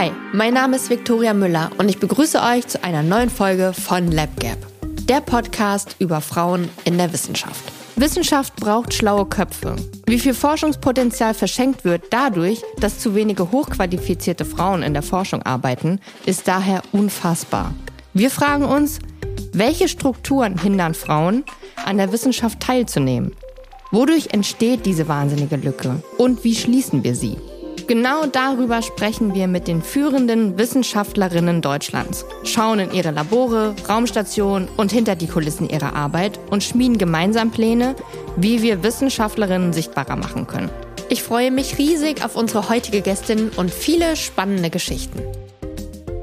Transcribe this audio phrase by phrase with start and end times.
[0.00, 4.10] Hi, mein Name ist Viktoria Müller und ich begrüße euch zu einer neuen Folge von
[4.10, 7.62] LabGap, der Podcast über Frauen in der Wissenschaft.
[7.96, 9.76] Wissenschaft braucht schlaue Köpfe.
[10.06, 16.00] Wie viel Forschungspotenzial verschenkt wird dadurch, dass zu wenige hochqualifizierte Frauen in der Forschung arbeiten,
[16.24, 17.74] ist daher unfassbar.
[18.14, 19.00] Wir fragen uns,
[19.52, 21.44] welche Strukturen hindern Frauen,
[21.84, 23.36] an der Wissenschaft teilzunehmen?
[23.90, 26.02] Wodurch entsteht diese wahnsinnige Lücke?
[26.16, 27.36] Und wie schließen wir sie?
[27.90, 34.92] Genau darüber sprechen wir mit den führenden Wissenschaftlerinnen Deutschlands, schauen in ihre Labore, Raumstationen und
[34.92, 37.96] hinter die Kulissen ihrer Arbeit und schmieden gemeinsam Pläne,
[38.36, 40.70] wie wir Wissenschaftlerinnen sichtbarer machen können.
[41.08, 45.20] Ich freue mich riesig auf unsere heutige Gästin und viele spannende Geschichten.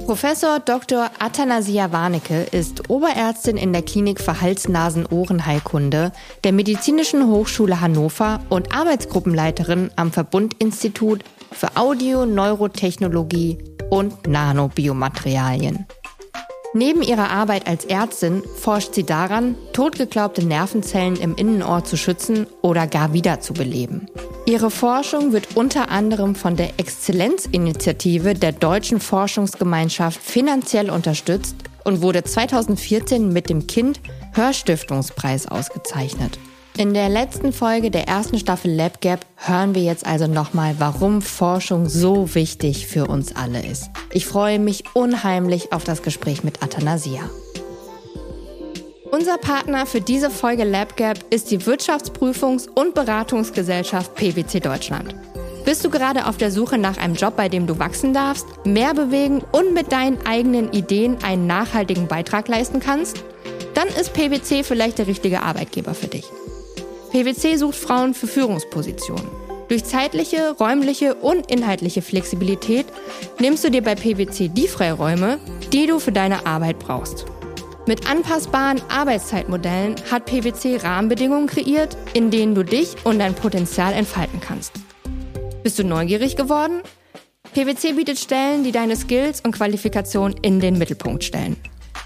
[0.05, 1.11] Professor Dr.
[1.19, 6.13] Athanasia Warnecke ist Oberärztin in der Klinik für Hals-Nasen-Ohrenheilkunde
[6.45, 13.57] der Medizinischen Hochschule Hannover und Arbeitsgruppenleiterin am Verbundinstitut für Audio, Neurotechnologie
[13.89, 15.85] und Nanobiomaterialien.
[16.73, 22.85] Neben ihrer Arbeit als Ärztin forscht sie daran, totgeglaubte Nervenzellen im Innenohr zu schützen oder
[22.87, 24.07] gar wiederzubeleben.
[24.45, 32.23] Ihre Forschung wird unter anderem von der Exzellenzinitiative der Deutschen Forschungsgemeinschaft finanziell unterstützt und wurde
[32.23, 33.99] 2014 mit dem Kind
[34.33, 36.37] Hörstiftungspreis ausgezeichnet.
[36.77, 41.89] In der letzten Folge der ersten Staffel LabGap hören wir jetzt also nochmal, warum Forschung
[41.89, 43.89] so wichtig für uns alle ist.
[44.11, 47.31] Ich freue mich unheimlich auf das Gespräch mit Athanasia.
[49.09, 55.15] Unser Partner für diese Folge LabGap ist die Wirtschaftsprüfungs- und Beratungsgesellschaft PwC Deutschland.
[55.65, 58.93] Bist du gerade auf der Suche nach einem Job, bei dem du wachsen darfst, mehr
[58.93, 63.23] bewegen und mit deinen eigenen Ideen einen nachhaltigen Beitrag leisten kannst?
[63.73, 66.25] Dann ist PwC vielleicht der richtige Arbeitgeber für dich.
[67.11, 69.27] PwC sucht Frauen für Führungspositionen.
[69.69, 72.85] Durch zeitliche, räumliche und inhaltliche Flexibilität
[73.39, 75.39] nimmst du dir bei PwC die Freiräume,
[75.73, 77.25] die du für deine Arbeit brauchst.
[77.85, 84.41] Mit anpassbaren Arbeitszeitmodellen hat PwC Rahmenbedingungen kreiert, in denen du dich und dein Potenzial entfalten
[84.41, 84.73] kannst.
[85.63, 86.81] Bist du neugierig geworden?
[87.53, 91.55] PwC bietet Stellen, die deine Skills und Qualifikationen in den Mittelpunkt stellen.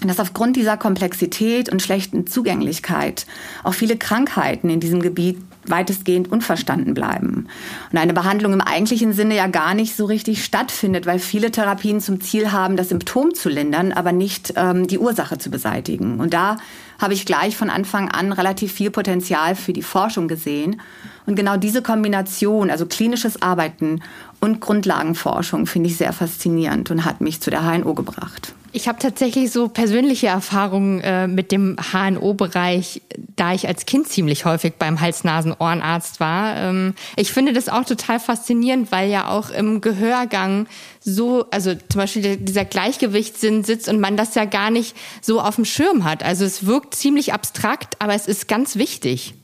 [0.02, 3.26] dass aufgrund dieser Komplexität und schlechten Zugänglichkeit
[3.62, 7.48] auch viele Krankheiten in diesem Gebiet weitestgehend unverstanden bleiben.
[7.92, 12.00] Und eine Behandlung im eigentlichen Sinne ja gar nicht so richtig stattfindet, weil viele Therapien
[12.00, 16.20] zum Ziel haben, das Symptom zu lindern, aber nicht ähm, die Ursache zu beseitigen.
[16.20, 16.56] Und da
[16.98, 20.80] habe ich gleich von Anfang an relativ viel Potenzial für die Forschung gesehen.
[21.26, 24.00] Und genau diese Kombination, also klinisches Arbeiten
[24.40, 28.54] und Grundlagenforschung, finde ich sehr faszinierend und hat mich zu der HNO gebracht.
[28.76, 33.02] Ich habe tatsächlich so persönliche Erfahrungen äh, mit dem HNO-Bereich,
[33.36, 36.56] da ich als Kind ziemlich häufig beim Hals-Nasen-Ohrenarzt war.
[36.56, 40.66] Ähm, ich finde das auch total faszinierend, weil ja auch im Gehörgang
[40.98, 45.54] so, also zum Beispiel dieser Gleichgewichtssinn sitzt und man das ja gar nicht so auf
[45.54, 46.24] dem Schirm hat.
[46.24, 49.34] Also es wirkt ziemlich abstrakt, aber es ist ganz wichtig,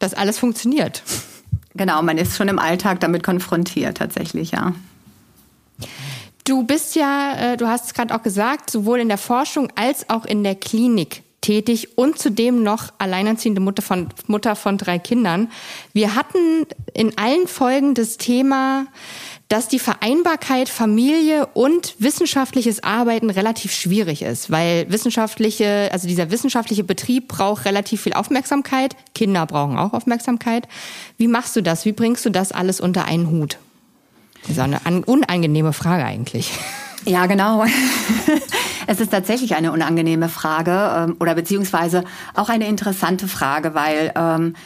[0.00, 1.04] dass alles funktioniert.
[1.76, 4.74] Genau, man ist schon im Alltag damit konfrontiert tatsächlich, ja.
[6.44, 10.10] Du bist ja, äh, du hast es gerade auch gesagt, sowohl in der Forschung als
[10.10, 15.50] auch in der Klinik tätig und zudem noch alleinerziehende Mutter von, Mutter von drei Kindern.
[15.92, 18.86] Wir hatten in allen Folgen das Thema,
[19.48, 26.84] dass die Vereinbarkeit Familie und wissenschaftliches Arbeiten relativ schwierig ist, weil wissenschaftliche, also dieser wissenschaftliche
[26.84, 28.96] Betrieb braucht relativ viel Aufmerksamkeit.
[29.14, 30.68] Kinder brauchen auch Aufmerksamkeit.
[31.18, 31.84] Wie machst du das?
[31.84, 33.58] Wie bringst du das alles unter einen Hut?
[34.46, 36.52] Das ist eine unangenehme Frage eigentlich.
[37.04, 37.64] Ja, genau.
[38.86, 42.04] Es ist tatsächlich eine unangenehme Frage ähm, oder beziehungsweise
[42.34, 44.56] auch eine interessante Frage, weil ähm,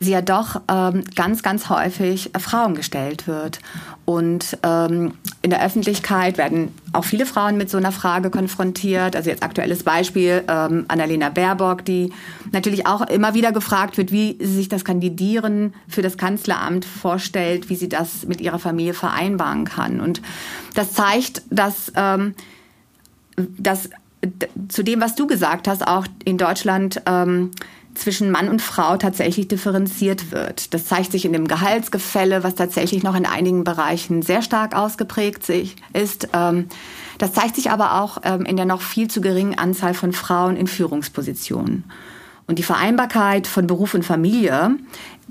[0.00, 3.60] sie ja doch ähm, ganz, ganz häufig Frauen gestellt wird.
[4.04, 5.14] Und ähm,
[5.48, 9.16] in der Öffentlichkeit werden auch viele Frauen mit so einer Frage konfrontiert.
[9.16, 12.12] Also jetzt aktuelles Beispiel ähm, Annalena Baerbock, die
[12.52, 17.70] natürlich auch immer wieder gefragt wird, wie sie sich das Kandidieren für das Kanzleramt vorstellt,
[17.70, 20.00] wie sie das mit ihrer Familie vereinbaren kann.
[20.00, 20.20] Und
[20.74, 22.34] das zeigt, dass, ähm,
[23.36, 23.88] dass
[24.68, 27.52] zu dem, was du gesagt hast, auch in Deutschland ähm,
[27.98, 30.72] zwischen Mann und Frau tatsächlich differenziert wird.
[30.74, 35.48] Das zeigt sich in dem Gehaltsgefälle, was tatsächlich noch in einigen Bereichen sehr stark ausgeprägt
[35.92, 36.28] ist.
[36.32, 36.66] Ähm,
[37.18, 40.56] das zeigt sich aber auch ähm, in der noch viel zu geringen Anzahl von Frauen
[40.56, 41.84] in Führungspositionen.
[42.46, 44.76] Und die Vereinbarkeit von Beruf und Familie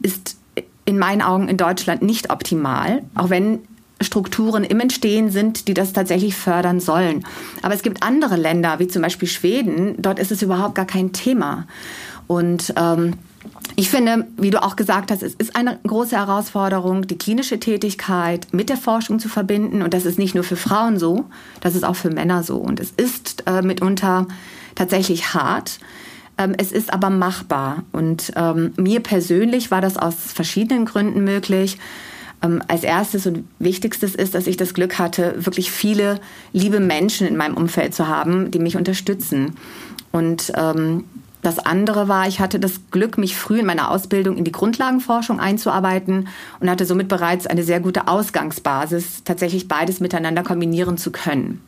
[0.01, 0.37] ist
[0.85, 3.59] in meinen Augen in Deutschland nicht optimal, auch wenn
[3.99, 7.25] Strukturen im Entstehen sind, die das tatsächlich fördern sollen.
[7.61, 11.13] Aber es gibt andere Länder, wie zum Beispiel Schweden, dort ist es überhaupt gar kein
[11.13, 11.65] Thema.
[12.27, 13.13] Und ähm,
[13.75, 18.47] ich finde, wie du auch gesagt hast, es ist eine große Herausforderung, die klinische Tätigkeit
[18.51, 19.81] mit der Forschung zu verbinden.
[19.81, 21.25] Und das ist nicht nur für Frauen so,
[21.61, 22.57] das ist auch für Männer so.
[22.57, 24.27] Und es ist äh, mitunter
[24.75, 25.79] tatsächlich hart.
[26.37, 27.83] Ähm, es ist aber machbar.
[27.91, 31.77] Und ähm, mir persönlich war das aus verschiedenen Gründen möglich.
[32.43, 36.19] Ähm, als erstes und wichtigstes ist, dass ich das Glück hatte, wirklich viele
[36.53, 39.55] liebe Menschen in meinem Umfeld zu haben, die mich unterstützen.
[40.11, 41.05] Und ähm,
[41.47, 45.39] das andere war, ich hatte das Glück, mich früh in meiner Ausbildung in die Grundlagenforschung
[45.39, 46.27] einzuarbeiten
[46.59, 51.61] und hatte somit bereits eine sehr gute Ausgangsbasis, tatsächlich beides miteinander kombinieren zu können.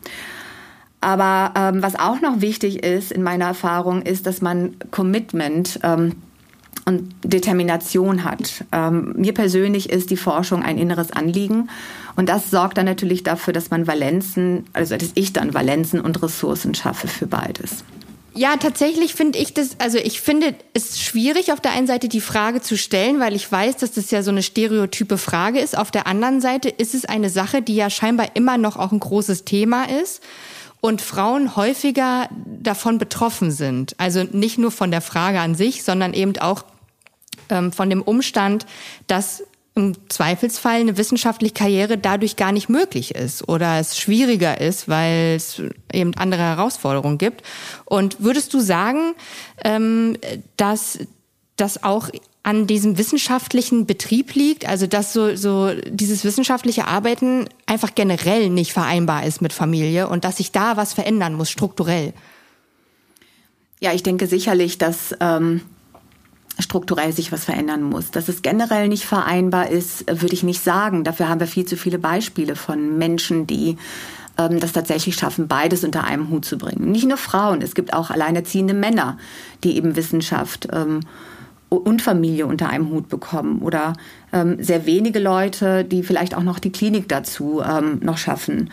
[1.00, 6.16] Aber ähm, was auch noch wichtig ist in meiner Erfahrung, ist, dass man Commitment ähm,
[6.84, 8.64] und Determination hat.
[8.72, 11.70] Ähm, mir persönlich ist die Forschung ein inneres Anliegen
[12.16, 16.22] und das sorgt dann natürlich dafür, dass man Valenzen, also dass ich dann Valenzen und
[16.22, 17.82] Ressourcen schaffe für beides.
[18.34, 22.20] Ja, tatsächlich finde ich das, also ich finde es schwierig, auf der einen Seite die
[22.20, 25.76] Frage zu stellen, weil ich weiß, dass das ja so eine stereotype Frage ist.
[25.76, 29.00] Auf der anderen Seite ist es eine Sache, die ja scheinbar immer noch auch ein
[29.00, 30.22] großes Thema ist
[30.80, 33.94] und Frauen häufiger davon betroffen sind.
[33.98, 36.64] Also nicht nur von der Frage an sich, sondern eben auch
[37.48, 38.64] ähm, von dem Umstand,
[39.06, 39.42] dass
[39.80, 45.36] im Zweifelsfall eine wissenschaftliche Karriere dadurch gar nicht möglich ist oder es schwieriger ist, weil
[45.36, 45.62] es
[45.92, 47.42] eben andere Herausforderungen gibt.
[47.84, 49.14] Und würdest du sagen,
[49.64, 50.16] ähm,
[50.56, 50.98] dass
[51.56, 52.10] das auch
[52.42, 58.72] an diesem wissenschaftlichen Betrieb liegt, also dass so, so dieses wissenschaftliche Arbeiten einfach generell nicht
[58.72, 62.14] vereinbar ist mit Familie und dass sich da was verändern muss, strukturell?
[63.80, 65.62] Ja, ich denke sicherlich, dass ähm,
[66.60, 68.10] strukturell sich was verändern muss.
[68.10, 71.04] Dass es generell nicht vereinbar ist, würde ich nicht sagen.
[71.04, 73.76] Dafür haben wir viel zu viele Beispiele von Menschen, die
[74.38, 76.90] ähm, das tatsächlich schaffen, beides unter einem Hut zu bringen.
[76.90, 79.18] Nicht nur Frauen, es gibt auch alleinerziehende Männer,
[79.64, 81.00] die eben Wissenschaft ähm,
[81.68, 83.92] und Familie unter einem Hut bekommen oder
[84.32, 88.70] ähm, sehr wenige Leute, die vielleicht auch noch die Klinik dazu ähm, noch schaffen.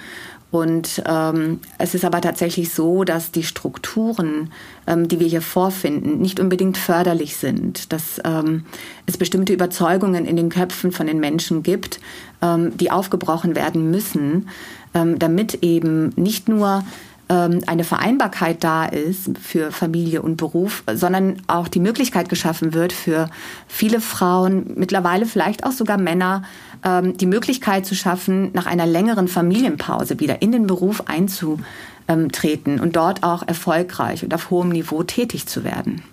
[0.49, 4.51] Und ähm, es ist aber tatsächlich so, dass die Strukturen,
[4.87, 7.91] ähm, die wir hier vorfinden, nicht unbedingt förderlich sind.
[7.91, 8.65] Dass ähm,
[9.05, 11.99] es bestimmte Überzeugungen in den Köpfen von den Menschen gibt,
[12.41, 14.47] ähm, die aufgebrochen werden müssen,
[14.93, 16.83] ähm, damit eben nicht nur
[17.29, 23.29] eine Vereinbarkeit da ist für Familie und Beruf, sondern auch die Möglichkeit geschaffen wird für
[23.67, 26.43] viele Frauen, mittlerweile vielleicht auch sogar Männer,
[26.83, 32.95] ähm, die Möglichkeit zu schaffen, nach einer längeren Familienpause wieder in den Beruf einzutreten und
[32.95, 36.03] dort auch erfolgreich und auf hohem Niveau tätig zu werden.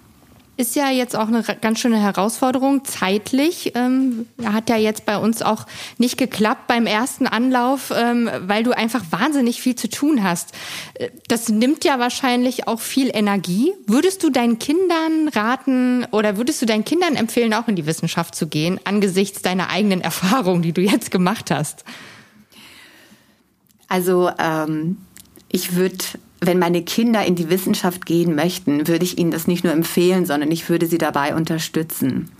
[0.57, 3.73] Ist ja jetzt auch eine ganz schöne Herausforderung zeitlich.
[3.75, 5.67] Ähm, hat ja jetzt bei uns auch
[5.99, 10.53] nicht geklappt beim ersten Anlauf, ähm, weil du einfach wahnsinnig viel zu tun hast.
[10.95, 13.73] Äh, das nimmt ja wahrscheinlich auch viel Energie.
[13.87, 18.37] Würdest du deinen Kindern raten oder würdest du deinen Kindern empfehlen, auch in die Wissenschaft
[18.37, 21.85] zu gehen, angesichts deiner eigenen Erfahrungen, die du jetzt gemacht hast?
[23.89, 24.99] Also ähm,
[25.51, 26.05] ich würde
[26.47, 30.27] wenn meine Kinder in die Wissenschaft gehen möchten, würde ich ihnen das nicht nur empfehlen,
[30.27, 32.31] sondern ich würde sie dabei unterstützen.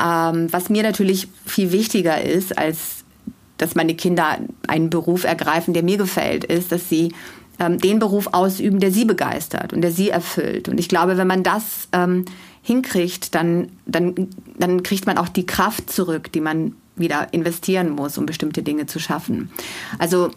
[0.00, 2.98] Ähm, was mir natürlich viel wichtiger ist als
[3.58, 7.12] dass meine Kinder einen Beruf ergreifen, der mir gefällt, ist, dass sie
[7.58, 10.68] ähm, den Beruf ausüben, der sie begeistert und der sie erfüllt.
[10.68, 12.24] Und ich glaube, wenn man das ähm,
[12.62, 14.28] hinkriegt, dann, dann,
[14.58, 18.86] dann kriegt man auch die Kraft zurück, die man wieder investieren muss, um bestimmte Dinge
[18.86, 19.50] zu schaffen.
[19.98, 20.30] Also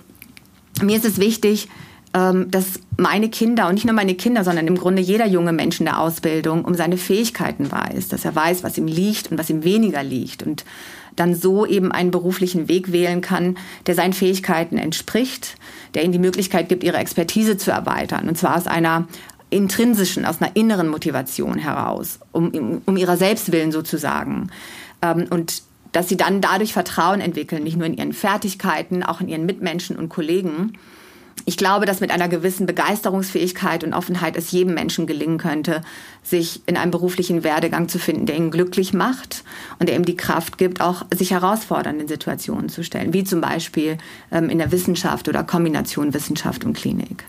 [0.82, 1.70] mir ist es wichtig,
[2.14, 5.86] dass meine Kinder und nicht nur meine Kinder, sondern im Grunde jeder junge Mensch in
[5.86, 9.64] der Ausbildung um seine Fähigkeiten weiß, dass er weiß, was ihm liegt und was ihm
[9.64, 10.66] weniger liegt und
[11.16, 15.56] dann so eben einen beruflichen Weg wählen kann, der seinen Fähigkeiten entspricht,
[15.94, 18.28] der ihnen die Möglichkeit gibt, ihre Expertise zu erweitern.
[18.28, 19.08] Und zwar aus einer
[19.50, 24.50] intrinsischen, aus einer inneren Motivation heraus, um, um ihrer Selbstwillen sozusagen.
[25.02, 29.28] Ähm, und dass sie dann dadurch Vertrauen entwickeln, nicht nur in ihren Fertigkeiten, auch in
[29.28, 30.74] ihren Mitmenschen und Kollegen
[31.46, 35.82] ich glaube, dass mit einer gewissen Begeisterungsfähigkeit und Offenheit es jedem Menschen gelingen könnte,
[36.24, 39.44] sich in einem beruflichen Werdegang zu finden, der ihn glücklich macht
[39.80, 43.98] und der ihm die Kraft gibt, auch sich herausfordernden Situationen zu stellen, wie zum Beispiel
[44.32, 47.26] ähm, in der Wissenschaft oder Kombination Wissenschaft und Klinik.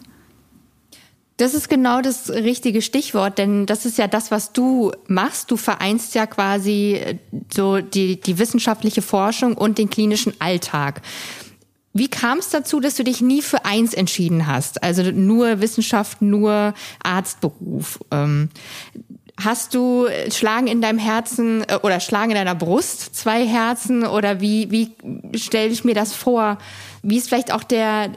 [1.38, 5.50] Das ist genau das richtige Stichwort, denn das ist ja das, was du machst.
[5.50, 7.16] Du vereinst ja quasi äh,
[7.52, 11.00] so die, die wissenschaftliche Forschung und den klinischen Alltag.
[11.94, 14.82] Wie kam es dazu, dass du dich nie für eins entschieden hast?
[14.82, 16.72] Also nur Wissenschaft, nur
[17.02, 18.00] Arztberuf.
[18.10, 18.48] Ähm,
[19.38, 24.06] hast du Schlagen in deinem Herzen äh, oder Schlagen in deiner Brust, zwei Herzen?
[24.06, 26.58] Oder wie, wie stelle ich mir das vor?
[27.02, 28.10] Wie ist vielleicht auch der,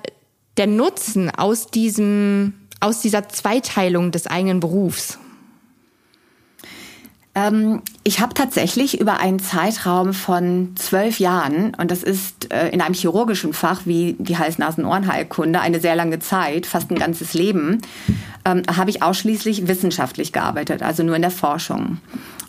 [0.56, 5.20] der Nutzen aus diesem, aus dieser Zweiteilung des eigenen Berufs?
[7.36, 12.82] Ähm, ich habe tatsächlich über einen Zeitraum von zwölf Jahren, und das ist äh, in
[12.82, 17.82] einem chirurgischen Fach wie die Hals-Nasen-Ohrenheilkunde eine sehr lange Zeit, fast ein ganzes Leben,
[18.46, 21.98] ähm, habe ich ausschließlich wissenschaftlich gearbeitet, also nur in der Forschung.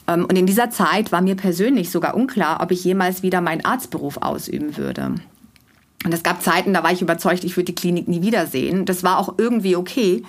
[0.07, 3.65] Ähm, und in dieser Zeit war mir persönlich sogar unklar, ob ich jemals wieder meinen
[3.65, 5.17] Arztberuf ausüben würde.
[6.05, 8.85] Und es gab Zeiten, da war ich überzeugt, ich würde die Klinik nie wiedersehen.
[8.85, 10.23] Das war auch irgendwie okay,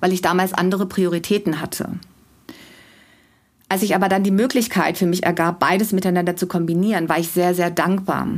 [0.00, 1.88] weil ich damals andere Prioritäten hatte.
[3.72, 7.30] Als ich aber dann die Möglichkeit für mich ergab, beides miteinander zu kombinieren, war ich
[7.30, 8.28] sehr, sehr dankbar.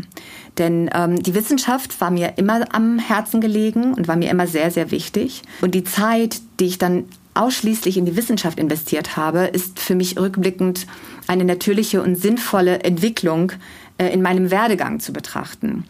[0.58, 4.70] Denn ähm, die Wissenschaft war mir immer am Herzen gelegen und war mir immer sehr,
[4.70, 5.42] sehr wichtig.
[5.60, 10.16] Und die Zeit, die ich dann ausschließlich in die Wissenschaft investiert habe, ist für mich
[10.20, 10.86] rückblickend
[11.26, 13.50] eine natürliche und sinnvolle Entwicklung
[13.98, 15.82] äh, in meinem Werdegang zu betrachten.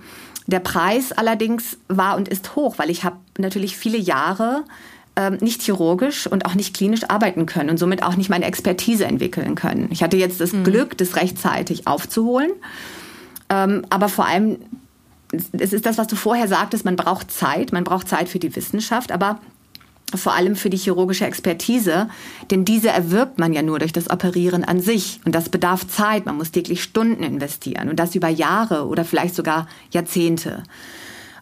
[0.46, 4.64] Der Preis allerdings war und ist hoch, weil ich habe natürlich viele Jahre
[5.16, 9.04] ähm, nicht chirurgisch und auch nicht klinisch arbeiten können und somit auch nicht meine Expertise
[9.04, 9.88] entwickeln können.
[9.90, 10.64] Ich hatte jetzt das mhm.
[10.64, 12.50] Glück, das rechtzeitig aufzuholen.
[13.48, 14.58] Ähm, aber vor allem,
[15.52, 18.54] es ist das, was du vorher sagtest, man braucht Zeit, man braucht Zeit für die
[18.56, 19.40] Wissenschaft, aber
[20.14, 22.08] vor allem für die chirurgische Expertise,
[22.50, 25.20] denn diese erwirbt man ja nur durch das Operieren an sich.
[25.24, 29.34] Und das bedarf Zeit, man muss täglich Stunden investieren und das über Jahre oder vielleicht
[29.34, 30.62] sogar Jahrzehnte.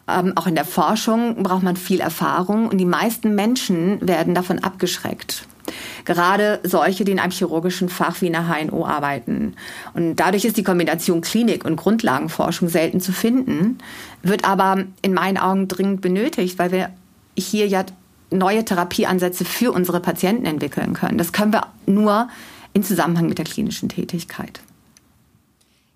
[0.07, 4.59] Ähm, auch in der Forschung braucht man viel Erfahrung und die meisten Menschen werden davon
[4.59, 5.47] abgeschreckt.
[6.03, 9.55] Gerade solche, die in einem chirurgischen Fach wie in der HNO arbeiten.
[9.93, 13.77] Und dadurch ist die Kombination Klinik und Grundlagenforschung selten zu finden,
[14.21, 16.89] wird aber in meinen Augen dringend benötigt, weil wir
[17.37, 17.85] hier ja
[18.29, 21.17] neue Therapieansätze für unsere Patienten entwickeln können.
[21.17, 22.27] Das können wir nur
[22.73, 24.59] in Zusammenhang mit der klinischen Tätigkeit.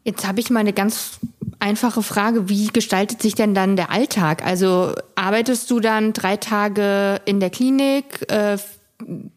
[0.04, 1.20] Jetzt habe ich mal eine ganz
[1.60, 2.50] einfache Frage.
[2.50, 4.46] Wie gestaltet sich denn dann der Alltag?
[4.46, 8.58] Also arbeitest du dann drei Tage in der Klinik, äh,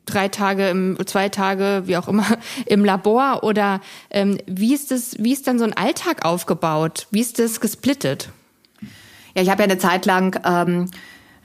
[0.07, 2.27] drei Tage, im, zwei Tage, wie auch immer,
[2.67, 3.43] im Labor?
[3.43, 7.07] Oder ähm, wie, ist das, wie ist dann so ein Alltag aufgebaut?
[7.11, 8.31] Wie ist das gesplittet?
[9.35, 10.91] Ja, ich habe ja eine Zeit lang ähm,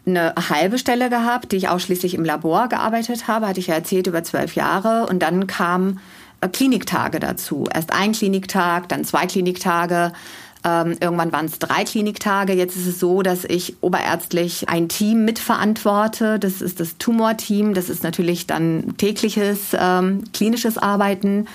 [0.05, 4.08] eine halbe Stelle gehabt, die ich ausschließlich im Labor gearbeitet habe, hatte ich ja erzählt,
[4.08, 5.08] über zwölf Jahre.
[5.08, 6.00] Und dann kam
[6.41, 7.65] äh, Kliniktage dazu.
[7.74, 10.13] Erst ein Kliniktag, dann zwei Kliniktage.
[10.65, 12.53] Ähm, irgendwann waren es drei Kliniktage.
[12.53, 16.39] Jetzt ist es so, dass ich oberärztlich ein Team mitverantworte.
[16.39, 17.75] Das ist das Tumorteam.
[17.75, 21.45] Das ist natürlich dann tägliches ähm, klinisches Arbeiten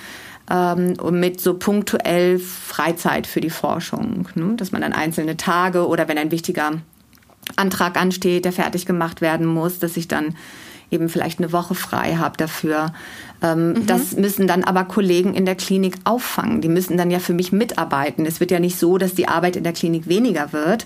[0.49, 4.29] ähm, mit so punktuell Freizeit für die Forschung.
[4.35, 4.53] Ne?
[4.55, 6.71] Dass man dann einzelne Tage oder wenn ein wichtiger
[7.57, 10.35] Antrag ansteht, der fertig gemacht werden muss, dass ich dann
[10.89, 12.93] eben vielleicht eine Woche frei habe dafür.
[13.41, 13.87] Ähm, mhm.
[13.87, 16.61] Das müssen dann aber Kollegen in der Klinik auffangen.
[16.61, 18.25] Die müssen dann ja für mich mitarbeiten.
[18.25, 20.85] Es wird ja nicht so, dass die Arbeit in der Klinik weniger wird,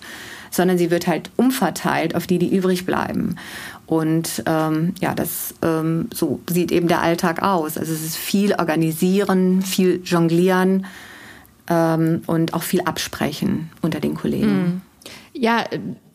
[0.51, 3.35] sondern sie wird halt umverteilt auf die, die übrig bleiben.
[3.87, 7.77] Und ähm, ja, das ähm, so sieht eben der Alltag aus.
[7.77, 10.85] Also es ist viel organisieren, viel jonglieren
[11.69, 14.47] ähm, und auch viel absprechen unter den Kollegen.
[14.47, 14.81] Mhm.
[15.33, 15.65] Ja,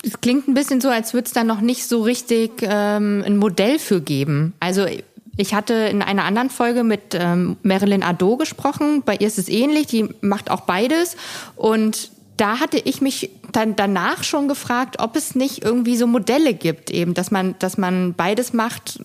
[0.03, 3.37] es klingt ein bisschen so, als würde es da noch nicht so richtig ähm, ein
[3.37, 4.55] Modell für geben.
[4.61, 4.87] Also
[5.41, 9.03] ich hatte in einer anderen Folge mit ähm, Marilyn Ado gesprochen.
[9.05, 9.87] Bei ihr ist es ähnlich.
[9.87, 11.17] Die macht auch beides.
[11.57, 16.55] Und da hatte ich mich dann danach schon gefragt, ob es nicht irgendwie so Modelle
[16.55, 19.01] gibt, eben, dass man, dass man beides macht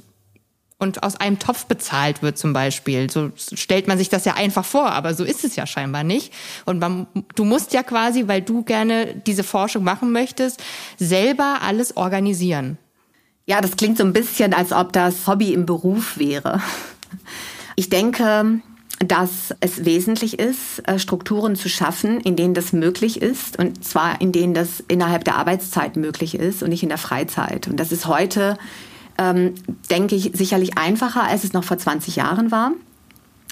[0.78, 3.10] und aus einem Topf bezahlt wird zum Beispiel.
[3.10, 6.34] So stellt man sich das ja einfach vor, aber so ist es ja scheinbar nicht.
[6.66, 10.62] Und man, du musst ja quasi, weil du gerne diese Forschung machen möchtest,
[10.98, 12.78] selber alles organisieren.
[13.48, 16.62] Ja, das klingt so ein bisschen, als ob das Hobby im Beruf wäre.
[17.76, 18.62] Ich denke,
[19.00, 24.20] dass es wesentlich ist, äh, Strukturen zu schaffen, in denen das möglich ist und zwar
[24.22, 27.68] in denen das innerhalb der Arbeitszeit möglich ist und nicht in der Freizeit.
[27.68, 28.58] Und das ist heute,
[29.18, 29.54] ähm,
[29.92, 32.72] denke ich, sicherlich einfacher, als es noch vor 20 Jahren war.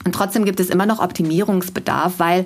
[0.06, 2.46] Und trotzdem gibt es immer noch Optimierungsbedarf, weil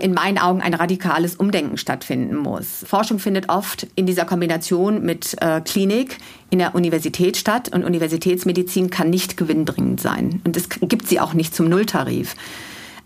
[0.00, 2.84] in meinen Augen ein radikales Umdenken stattfinden muss.
[2.86, 6.18] Forschung findet oft in dieser Kombination mit äh, Klinik
[6.50, 10.40] in der Universität statt und Universitätsmedizin kann nicht gewinnbringend sein.
[10.44, 12.36] Und es gibt sie auch nicht zum Nulltarif.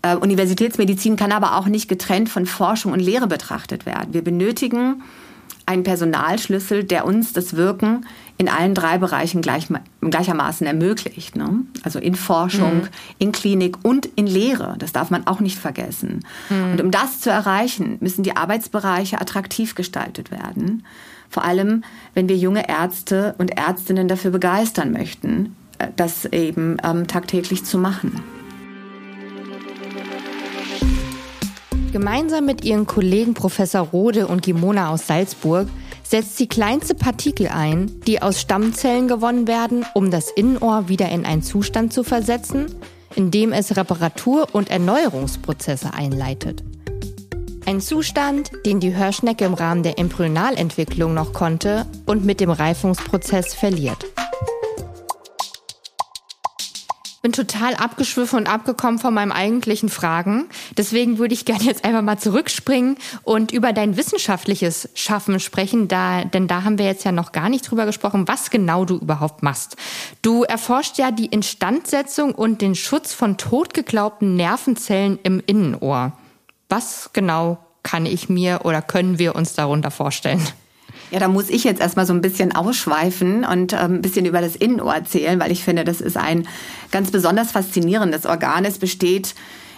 [0.01, 4.13] Äh, Universitätsmedizin kann aber auch nicht getrennt von Forschung und Lehre betrachtet werden.
[4.13, 5.03] Wir benötigen
[5.65, 8.05] einen Personalschlüssel, der uns das Wirken
[8.37, 9.67] in allen drei Bereichen gleich,
[10.01, 11.35] gleichermaßen ermöglicht.
[11.35, 11.61] Ne?
[11.83, 12.89] Also in Forschung, mhm.
[13.17, 14.75] in Klinik und in Lehre.
[14.77, 16.23] Das darf man auch nicht vergessen.
[16.49, 16.71] Mhm.
[16.73, 20.83] Und um das zu erreichen, müssen die Arbeitsbereiche attraktiv gestaltet werden.
[21.29, 27.07] Vor allem, wenn wir junge Ärzte und Ärztinnen dafür begeistern möchten, äh, das eben ähm,
[27.07, 28.21] tagtäglich zu machen.
[31.91, 35.67] Gemeinsam mit ihren Kollegen Professor Rode und Gimona aus Salzburg
[36.09, 41.25] setzt sie kleinste Partikel ein, die aus Stammzellen gewonnen werden, um das Innenohr wieder in
[41.25, 42.67] einen Zustand zu versetzen,
[43.15, 46.63] in dem es Reparatur- und Erneuerungsprozesse einleitet.
[47.65, 53.53] Ein Zustand, den die Hörschnecke im Rahmen der Embryonalentwicklung noch konnte und mit dem Reifungsprozess
[53.53, 54.05] verliert
[57.27, 60.45] bin total abgeschwiffen und abgekommen von meinem eigentlichen Fragen.
[60.77, 66.23] Deswegen würde ich gerne jetzt einfach mal zurückspringen und über dein wissenschaftliches Schaffen sprechen, da,
[66.23, 69.43] denn da haben wir jetzt ja noch gar nicht drüber gesprochen, was genau du überhaupt
[69.43, 69.75] machst.
[70.21, 76.13] Du erforscht ja die Instandsetzung und den Schutz von totgeglaubten Nervenzellen im Innenohr.
[76.69, 80.47] Was genau kann ich mir oder können wir uns darunter vorstellen?
[81.09, 84.41] Ja, da muss ich jetzt erstmal so ein bisschen ausschweifen und ähm, ein bisschen über
[84.41, 86.47] das Innenohr erzählen, weil ich finde, das ist ein
[86.91, 88.65] ganz besonders faszinierendes Organ.
[88.65, 89.33] Es besteht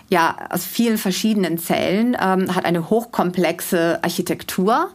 [0.10, 4.90] ja aus vielen verschiedenen Zellen, ähm, hat eine hochkomplexe Architektur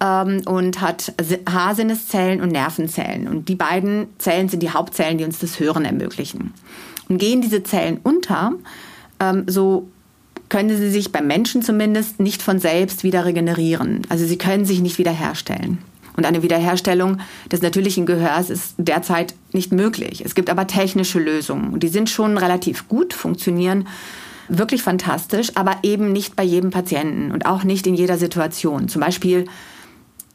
[0.00, 1.12] ähm, und hat
[1.50, 3.26] Haarsinneszellen und Nervenzellen.
[3.26, 6.54] Und die beiden Zellen sind die Hauptzellen, die uns das Hören ermöglichen.
[7.08, 8.52] Und gehen diese Zellen unter,
[9.18, 9.88] ähm, so
[10.48, 14.02] können sie sich beim Menschen zumindest nicht von selbst wieder regenerieren.
[14.08, 15.78] Also sie können sich nicht wiederherstellen.
[16.16, 17.20] Und eine Wiederherstellung
[17.52, 20.22] des natürlichen Gehörs ist derzeit nicht möglich.
[20.24, 23.86] Es gibt aber technische Lösungen die sind schon relativ gut, funktionieren
[24.48, 28.88] wirklich fantastisch, aber eben nicht bei jedem Patienten und auch nicht in jeder Situation.
[28.88, 29.46] Zum Beispiel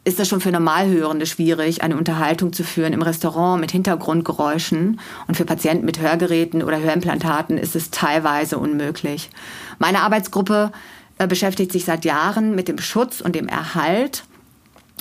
[0.04, 5.00] ist das schon für Normalhörende schwierig, eine Unterhaltung zu führen im Restaurant mit Hintergrundgeräuschen.
[5.28, 9.30] Und für Patienten mit Hörgeräten oder Hörimplantaten ist es teilweise unmöglich.
[9.78, 10.72] Meine Arbeitsgruppe
[11.20, 14.24] äh, beschäftigt sich seit Jahren mit dem Schutz und dem Erhalt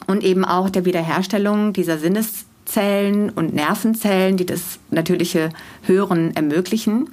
[0.07, 5.49] und eben auch der Wiederherstellung dieser Sinneszellen und Nervenzellen, die das natürliche
[5.83, 7.09] Hören ermöglichen.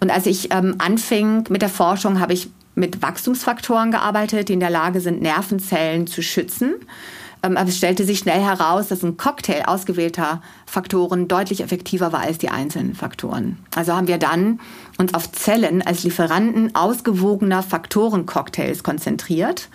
[0.00, 4.60] Und als ich ähm, anfing mit der Forschung, habe ich mit Wachstumsfaktoren gearbeitet, die in
[4.60, 6.74] der Lage sind, Nervenzellen zu schützen.
[7.42, 12.20] Ähm, aber es stellte sich schnell heraus, dass ein Cocktail ausgewählter Faktoren deutlich effektiver war
[12.20, 13.58] als die einzelnen Faktoren.
[13.74, 14.60] Also haben wir dann
[14.98, 19.68] uns auf Zellen als Lieferanten ausgewogener Faktorencocktails konzentriert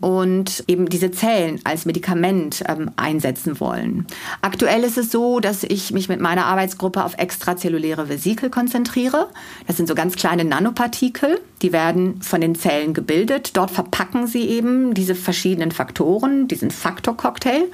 [0.00, 4.06] und eben diese Zellen als Medikament ähm, einsetzen wollen.
[4.42, 9.28] Aktuell ist es so, dass ich mich mit meiner Arbeitsgruppe auf extrazelluläre Vesikel konzentriere.
[9.66, 13.56] Das sind so ganz kleine Nanopartikel, die werden von den Zellen gebildet.
[13.56, 17.64] Dort verpacken sie eben diese verschiedenen Faktoren, diesen Faktorcocktail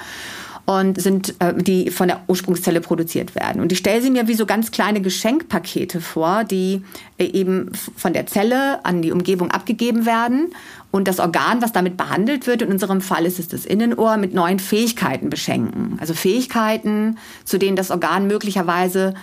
[0.64, 3.61] und sind, äh, die von der Ursprungszelle produziert werden.
[3.61, 6.83] Und ich stelle sie mir wie so ganz kleine Geschenkpakete vor, die
[7.18, 10.53] äh, eben von der Zelle an die Umgebung abgegeben werden
[10.92, 14.35] und das Organ, was damit behandelt wird, in unserem Fall ist es das Innenohr, mit
[14.35, 15.96] neuen Fähigkeiten beschenken.
[16.01, 19.14] Also Fähigkeiten, zu denen das Organ möglicherweise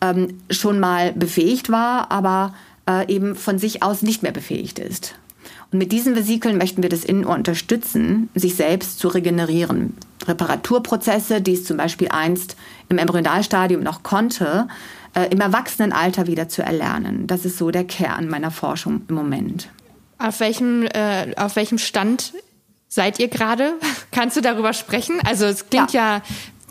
[0.00, 2.54] ähm, schon mal befähigt war, aber
[2.88, 5.14] äh, eben von sich aus nicht mehr befähigt ist.
[5.72, 9.94] Und mit diesen Vesikeln möchten wir das Innenohr unterstützen, sich selbst zu regenerieren.
[10.28, 12.56] Reparaturprozesse, die es zum Beispiel einst
[12.88, 14.68] im Embryonalstadium noch konnte,
[15.14, 17.26] äh, im Erwachsenenalter wieder zu erlernen.
[17.26, 19.68] Das ist so der Kern meiner Forschung im Moment.
[20.18, 22.32] Auf welchem, äh, auf welchem Stand
[22.88, 23.74] seid ihr gerade?
[24.10, 25.20] Kannst du darüber sprechen?
[25.24, 26.16] Also es klingt ja.
[26.16, 26.22] ja,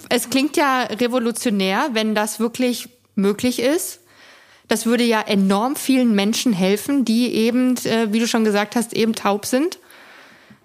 [0.10, 4.00] es klingt ja revolutionär, wenn das wirklich möglich ist.
[4.68, 8.94] Das würde ja enorm vielen Menschen helfen, die eben, äh, wie du schon gesagt hast,
[8.94, 9.78] eben taub sind.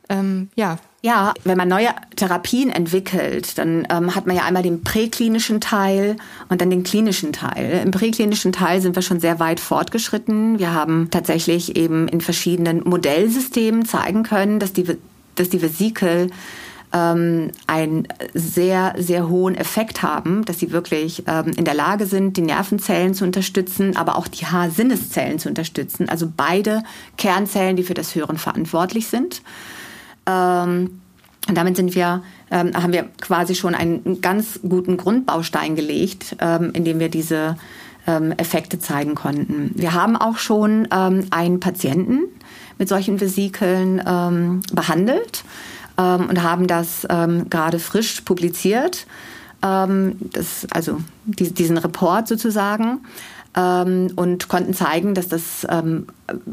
[0.09, 0.79] Ähm, ja.
[1.01, 6.16] Ja, wenn man neue Therapien entwickelt, dann ähm, hat man ja einmal den präklinischen Teil
[6.49, 7.83] und dann den klinischen Teil.
[7.85, 10.59] Im präklinischen Teil sind wir schon sehr weit fortgeschritten.
[10.59, 14.99] Wir haben tatsächlich eben in verschiedenen Modellsystemen zeigen können, dass die,
[15.37, 16.31] dass die Vesikel
[16.92, 22.37] ähm, einen sehr, sehr hohen Effekt haben, dass sie wirklich ähm, in der Lage sind,
[22.37, 26.09] die Nervenzellen zu unterstützen, aber auch die Haarsinneszellen zu unterstützen.
[26.09, 26.83] Also beide
[27.16, 29.42] Kernzellen, die für das Hören verantwortlich sind.
[30.29, 31.01] Ähm,
[31.49, 36.71] und damit sind wir, ähm, haben wir quasi schon einen ganz guten Grundbaustein gelegt, ähm,
[36.75, 37.57] indem wir diese
[38.07, 39.73] ähm, Effekte zeigen konnten.
[39.75, 42.25] Wir haben auch schon ähm, einen Patienten
[42.77, 45.45] mit solchen Vesikeln ähm, behandelt
[46.01, 47.09] und haben das
[47.51, 49.09] gerade frisch publiziert.
[49.61, 53.01] Das, also die, diesen Report sozusagen
[53.59, 56.07] ähm, und konnten zeigen, dass das ähm,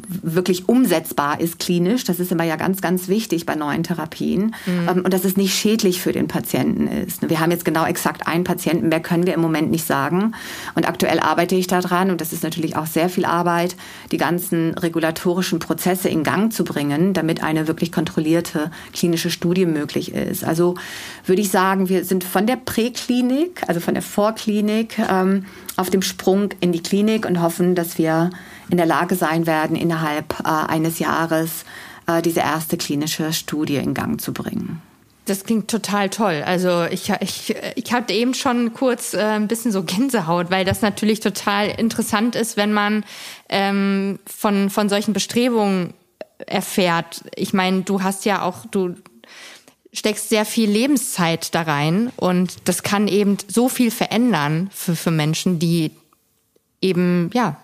[0.07, 2.03] wirklich umsetzbar ist klinisch.
[2.03, 4.89] Das ist immer ja ganz, ganz wichtig bei neuen Therapien mhm.
[4.89, 7.29] ähm, und dass es nicht schädlich für den Patienten ist.
[7.29, 10.33] Wir haben jetzt genau exakt einen Patienten, mehr können wir im Moment nicht sagen.
[10.73, 13.75] Und aktuell arbeite ich daran und das ist natürlich auch sehr viel Arbeit,
[14.11, 20.13] die ganzen regulatorischen Prozesse in Gang zu bringen, damit eine wirklich kontrollierte klinische Studie möglich
[20.13, 20.43] ist.
[20.43, 20.75] Also
[21.25, 25.45] würde ich sagen, wir sind von der Präklinik, also von der Vorklinik, ähm,
[25.77, 28.29] auf dem Sprung in die Klinik und hoffen, dass wir
[28.69, 31.65] in der Lage sein werden, innerhalb äh, eines Jahres
[32.07, 34.81] äh, diese erste klinische Studie in Gang zu bringen.
[35.25, 36.43] Das klingt total toll.
[36.45, 40.81] Also ich, ich, ich hatte eben schon kurz äh, ein bisschen so Gänsehaut, weil das
[40.81, 43.03] natürlich total interessant ist, wenn man
[43.49, 45.95] ähm, von, von solchen Bestrebungen
[46.45, 47.23] erfährt.
[47.35, 48.95] Ich meine, du hast ja auch, du
[49.95, 55.11] steckst sehr viel Lebenszeit da rein und das kann eben so viel verändern für, für
[55.11, 55.91] Menschen, die
[56.81, 57.57] eben, ja,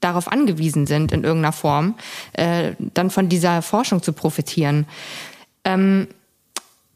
[0.00, 1.94] darauf angewiesen sind in irgendeiner Form,
[2.34, 4.86] äh, dann von dieser Forschung zu profitieren.
[5.64, 6.08] Ähm,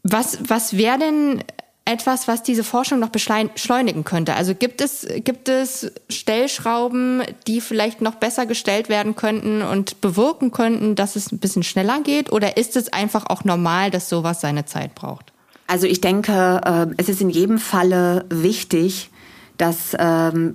[0.04, 1.44] was was wäre denn
[1.84, 4.34] etwas, was diese Forschung noch beschleunigen könnte?
[4.34, 10.52] Also gibt es, gibt es Stellschrauben, die vielleicht noch besser gestellt werden könnten und bewirken
[10.52, 12.30] könnten, dass es ein bisschen schneller geht?
[12.30, 15.32] Oder ist es einfach auch normal, dass sowas seine Zeit braucht?
[15.66, 19.10] Also ich denke, äh, es ist in jedem Falle wichtig,
[19.56, 20.54] dass, ähm,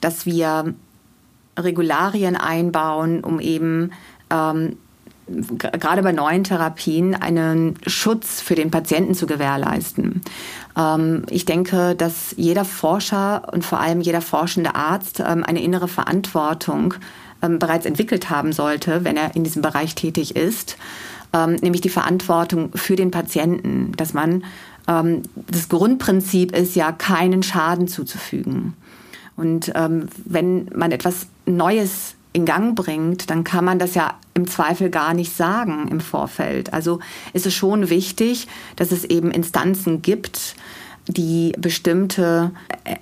[0.00, 0.74] dass wir
[1.58, 3.92] Regularien einbauen, um eben
[4.30, 4.76] ähm,
[5.26, 10.22] gerade bei neuen Therapien einen Schutz für den Patienten zu gewährleisten.
[10.76, 15.88] Ähm, ich denke, dass jeder Forscher und vor allem jeder forschende Arzt ähm, eine innere
[15.88, 16.94] Verantwortung
[17.42, 20.76] ähm, bereits entwickelt haben sollte, wenn er in diesem Bereich tätig ist,
[21.62, 24.44] nämlich die Verantwortung für den Patienten, dass man
[24.86, 28.74] das Grundprinzip ist ja, keinen Schaden zuzufügen.
[29.34, 34.90] Und wenn man etwas Neues in Gang bringt, dann kann man das ja im Zweifel
[34.90, 36.74] gar nicht sagen im Vorfeld.
[36.74, 36.98] Also
[37.32, 40.56] ist es schon wichtig, dass es eben Instanzen gibt,
[41.06, 42.50] die bestimmte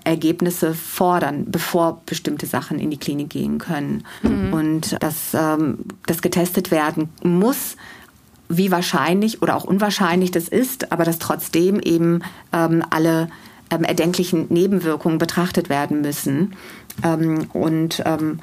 [0.04, 4.04] Ergebnisse fordern, bevor bestimmte Sachen in die Klinik gehen können.
[4.22, 4.52] Mhm.
[4.52, 7.76] Und dass ähm, das getestet werden muss,
[8.48, 13.28] wie wahrscheinlich oder auch unwahrscheinlich das ist, aber dass trotzdem eben ähm, alle
[13.70, 16.54] ähm, erdenklichen Nebenwirkungen betrachtet werden müssen.
[17.02, 18.40] Ähm, und ähm,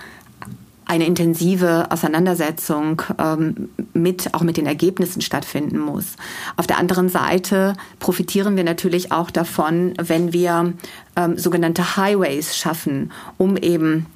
[0.90, 6.16] eine intensive Auseinandersetzung ähm, mit auch mit den Ergebnissen stattfinden muss.
[6.58, 10.74] Auf der anderen Seite profitieren wir natürlich auch davon, wenn wir
[11.16, 14.08] ähm, sogenannte Highways schaffen, um eben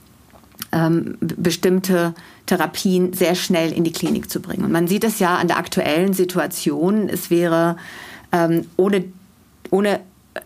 [0.72, 2.16] ähm, bestimmte
[2.48, 4.66] Therapien sehr schnell in die Klinik zu bringen.
[4.66, 7.08] Und man sieht es ja an der aktuellen Situation.
[7.08, 7.78] Es wäre
[8.32, 9.06] ähm, ohne
[9.70, 10.00] ohne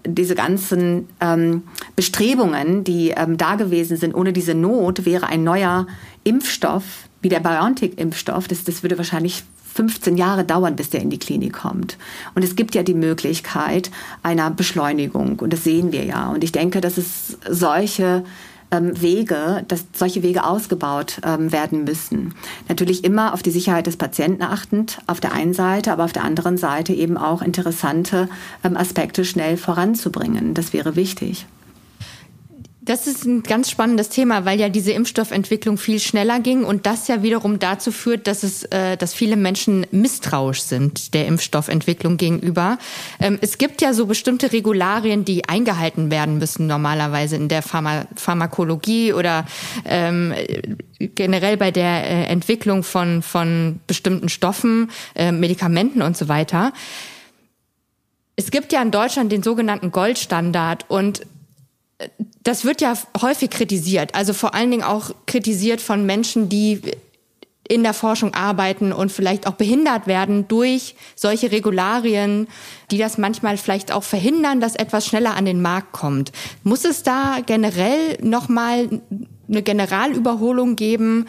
[0.06, 1.64] diese ganzen ähm,
[1.96, 5.88] Bestrebungen, die ähm, da gewesen sind, ohne diese Not wäre ein neuer
[6.24, 6.84] Impfstoff,
[7.22, 9.44] wie der BioNTech-Impfstoff, das, das würde wahrscheinlich
[9.78, 11.98] 15 Jahre dauern, bis der in die Klinik kommt.
[12.36, 13.92] Und es gibt ja die Möglichkeit
[14.24, 16.30] einer Beschleunigung und das sehen wir ja.
[16.30, 18.24] Und ich denke, dass es solche
[18.72, 22.34] ähm, Wege, dass solche Wege ausgebaut ähm, werden müssen.
[22.68, 26.24] Natürlich immer auf die Sicherheit des Patienten achtend, auf der einen Seite, aber auf der
[26.24, 28.30] anderen Seite eben auch interessante
[28.64, 30.54] ähm, Aspekte schnell voranzubringen.
[30.54, 31.46] Das wäre wichtig.
[32.88, 37.10] Das ist ein ganz spannendes Thema, weil ja diese Impfstoffentwicklung viel schneller ging und das
[37.10, 42.78] ja wiederum dazu führt, dass es, äh, dass viele Menschen misstrauisch sind der Impfstoffentwicklung gegenüber.
[43.20, 48.08] Ähm, es gibt ja so bestimmte Regularien, die eingehalten werden müssen normalerweise in der Pharma
[48.16, 49.46] Pharmakologie oder
[49.84, 50.34] ähm,
[50.98, 56.72] generell bei der äh, Entwicklung von von bestimmten Stoffen, äh, Medikamenten und so weiter.
[58.38, 61.26] Es gibt ja in Deutschland den sogenannten Goldstandard und
[62.44, 66.82] das wird ja häufig kritisiert, also vor allen Dingen auch kritisiert von Menschen, die
[67.68, 72.48] in der Forschung arbeiten und vielleicht auch behindert werden durch solche Regularien,
[72.92, 76.32] die das manchmal vielleicht auch verhindern, dass etwas schneller an den Markt kommt.
[76.64, 79.02] Muss es da generell nochmal
[79.50, 81.26] eine Generalüberholung geben,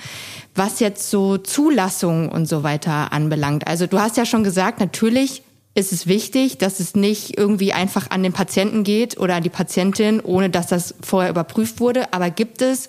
[0.55, 3.67] was jetzt so Zulassung und so weiter anbelangt?
[3.67, 5.43] Also du hast ja schon gesagt, natürlich
[5.79, 9.49] ist es wichtig, dass es nicht irgendwie einfach an den Patienten geht oder an die
[9.49, 12.13] Patientin, ohne dass das vorher überprüft wurde.
[12.13, 12.89] Aber gibt es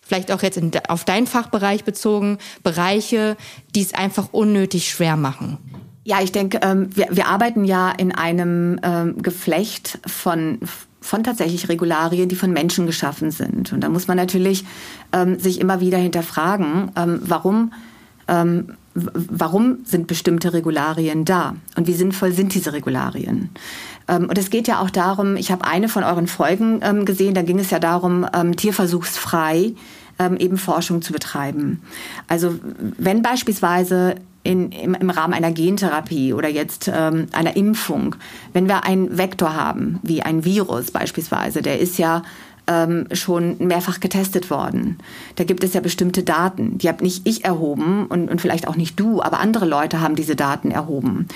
[0.00, 3.36] vielleicht auch jetzt in, auf deinen Fachbereich bezogen, Bereiche,
[3.74, 5.58] die es einfach unnötig schwer machen?
[6.02, 10.60] Ja, ich denke, ähm, wir, wir arbeiten ja in einem ähm, Geflecht von
[11.02, 13.72] von tatsächlich Regularien, die von Menschen geschaffen sind.
[13.72, 14.66] Und da muss man natürlich
[15.12, 17.72] ähm, sich immer wieder hinterfragen, ähm, warum
[18.28, 23.50] ähm, warum sind bestimmte Regularien da und wie sinnvoll sind diese Regularien.
[24.08, 27.34] Ähm, und es geht ja auch darum, ich habe eine von euren Folgen ähm, gesehen,
[27.34, 29.74] da ging es ja darum, ähm, tierversuchsfrei
[30.38, 31.80] eben Forschung zu betreiben.
[32.28, 32.54] Also
[32.98, 38.16] wenn beispielsweise in, im, im Rahmen einer Gentherapie oder jetzt ähm, einer Impfung,
[38.52, 42.22] wenn wir einen Vektor haben, wie ein Virus beispielsweise, der ist ja
[42.70, 44.98] ähm, schon mehrfach getestet worden.
[45.34, 46.78] Da gibt es ja bestimmte Daten.
[46.78, 50.14] Die habe nicht ich erhoben und, und vielleicht auch nicht du, aber andere Leute haben
[50.14, 51.26] diese Daten erhoben.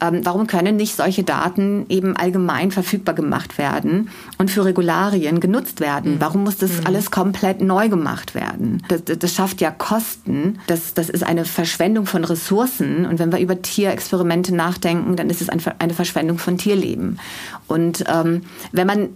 [0.00, 5.78] Ähm, warum können nicht solche Daten eben allgemein verfügbar gemacht werden und für Regularien genutzt
[5.80, 6.14] werden?
[6.14, 6.20] Mhm.
[6.20, 6.86] Warum muss das mhm.
[6.86, 8.82] alles komplett neu gemacht werden?
[8.88, 10.58] Das, das schafft ja Kosten.
[10.66, 13.06] Das, das ist eine Verschwendung von Ressourcen.
[13.06, 17.20] Und wenn wir über Tierexperimente nachdenken, dann ist es eine Verschwendung von Tierleben.
[17.68, 19.10] Und ähm, wenn man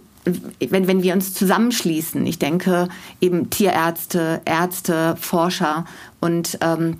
[0.59, 2.89] wenn, wenn wir uns zusammenschließen, ich denke
[3.21, 5.85] eben Tierärzte, Ärzte, Forscher
[6.19, 6.97] und ähm,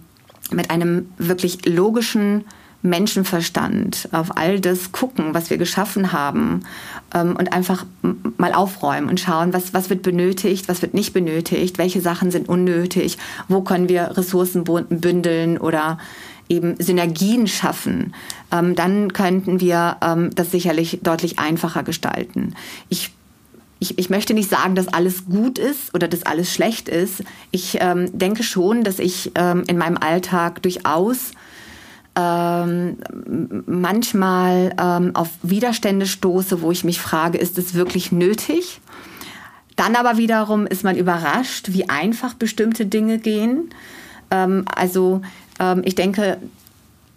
[0.52, 2.46] mit einem wirklich logischen
[2.86, 6.62] Menschenverstand auf all das gucken, was wir geschaffen haben
[7.14, 7.86] ähm, und einfach
[8.38, 12.48] mal aufräumen und schauen, was, was wird benötigt, was wird nicht benötigt, welche Sachen sind
[12.48, 15.98] unnötig, wo können wir Ressourcen bündeln oder
[16.50, 18.14] eben Synergien schaffen,
[18.52, 22.56] ähm, dann könnten wir ähm, das sicherlich deutlich einfacher gestalten.
[22.90, 23.12] Ich
[23.78, 27.24] ich, ich möchte nicht sagen, dass alles gut ist oder dass alles schlecht ist.
[27.52, 31.32] Ich ähm, denke schon, dass ich ähm, in meinem Alltag durchaus
[32.16, 32.98] ähm,
[33.66, 38.80] manchmal ähm, auf Widerstände stoße, wo ich mich frage, ist es wirklich nötig?
[39.76, 43.70] Dann aber wiederum ist man überrascht, wie einfach bestimmte Dinge gehen.
[44.32, 45.22] Ähm, also
[45.60, 46.38] ähm, ich denke,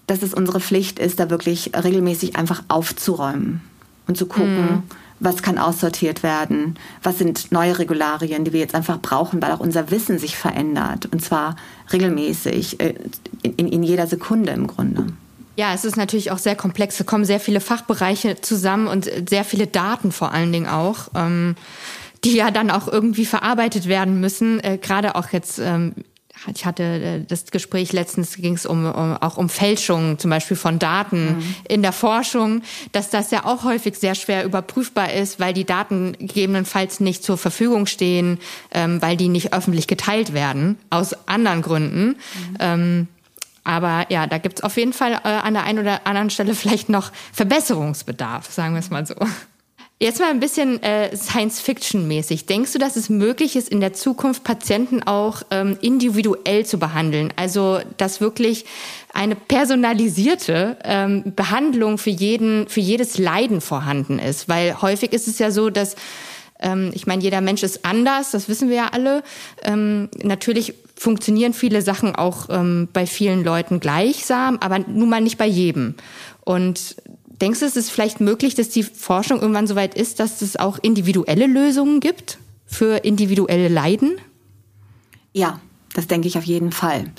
[0.07, 3.61] dass es unsere Pflicht ist, da wirklich regelmäßig einfach aufzuräumen
[4.07, 4.83] und zu gucken, mm
[5.21, 9.61] was kann aussortiert werden, was sind neue Regularien, die wir jetzt einfach brauchen, weil auch
[9.61, 11.57] unser Wissen sich verändert und zwar
[11.93, 12.95] regelmäßig, äh,
[13.43, 15.07] in, in jeder Sekunde im Grunde.
[15.57, 17.01] Ja, es ist natürlich auch sehr komplex.
[17.01, 21.09] Es kommen sehr viele Fachbereiche zusammen und sehr viele Daten vor allen Dingen auch.
[21.15, 21.57] Ähm,
[22.25, 24.59] die ja dann auch irgendwie verarbeitet werden müssen.
[24.59, 25.95] Äh, Gerade auch jetzt ähm,
[26.55, 30.57] ich hatte äh, das Gespräch letztens ging es um, um, auch um Fälschungen zum Beispiel
[30.57, 31.55] von Daten mhm.
[31.69, 36.13] in der Forschung, dass das ja auch häufig sehr schwer überprüfbar ist, weil die Daten
[36.19, 38.39] gegebenenfalls nicht zur Verfügung stehen,
[38.71, 42.07] ähm, weil die nicht öffentlich geteilt werden aus anderen Gründen.
[42.09, 42.57] Mhm.
[42.61, 43.09] Ähm,
[43.65, 46.89] aber ja, da gibt's auf jeden Fall äh, an der einen oder anderen Stelle vielleicht
[46.89, 49.15] noch Verbesserungsbedarf, sagen wir es mal so.
[50.01, 52.47] Jetzt mal ein bisschen äh, Science-Fiction-mäßig.
[52.47, 57.33] Denkst du, dass es möglich ist, in der Zukunft Patienten auch ähm, individuell zu behandeln?
[57.35, 58.65] Also, dass wirklich
[59.13, 64.49] eine personalisierte ähm, Behandlung für jeden, für jedes Leiden vorhanden ist?
[64.49, 65.97] Weil häufig ist es ja so, dass
[66.61, 69.25] ähm, ich meine, jeder Mensch ist anders, das wissen wir ja alle.
[69.65, 75.39] Ähm, natürlich funktionieren viele Sachen auch ähm, bei vielen Leuten gleichsam, aber nun mal nicht
[75.39, 75.95] bei jedem.
[76.45, 76.97] Und
[77.41, 80.57] Denkst du, es ist vielleicht möglich, dass die Forschung irgendwann so weit ist, dass es
[80.57, 84.19] auch individuelle Lösungen gibt für individuelle Leiden?
[85.33, 85.61] Ja,
[85.95, 87.13] das denke ich auf jeden Fall.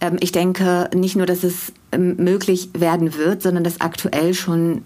[0.00, 4.82] Ähm, ich denke nicht nur, dass es ähm, möglich werden wird, sondern dass aktuell schon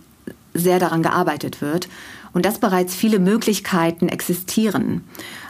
[0.52, 1.88] sehr daran gearbeitet wird
[2.32, 5.02] und dass bereits viele Möglichkeiten existieren.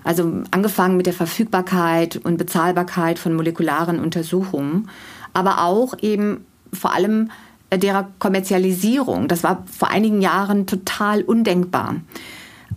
[0.05, 4.89] Also angefangen mit der Verfügbarkeit und Bezahlbarkeit von molekularen Untersuchungen,
[5.33, 7.31] aber auch eben vor allem
[7.79, 9.29] derer Kommerzialisierung.
[9.29, 11.97] Das war vor einigen Jahren total undenkbar.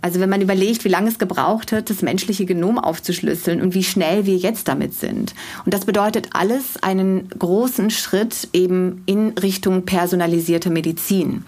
[0.00, 3.82] Also wenn man überlegt, wie lange es gebraucht hat, das menschliche Genom aufzuschlüsseln und wie
[3.82, 5.34] schnell wir jetzt damit sind.
[5.64, 11.44] Und das bedeutet alles einen großen Schritt eben in Richtung personalisierte Medizin.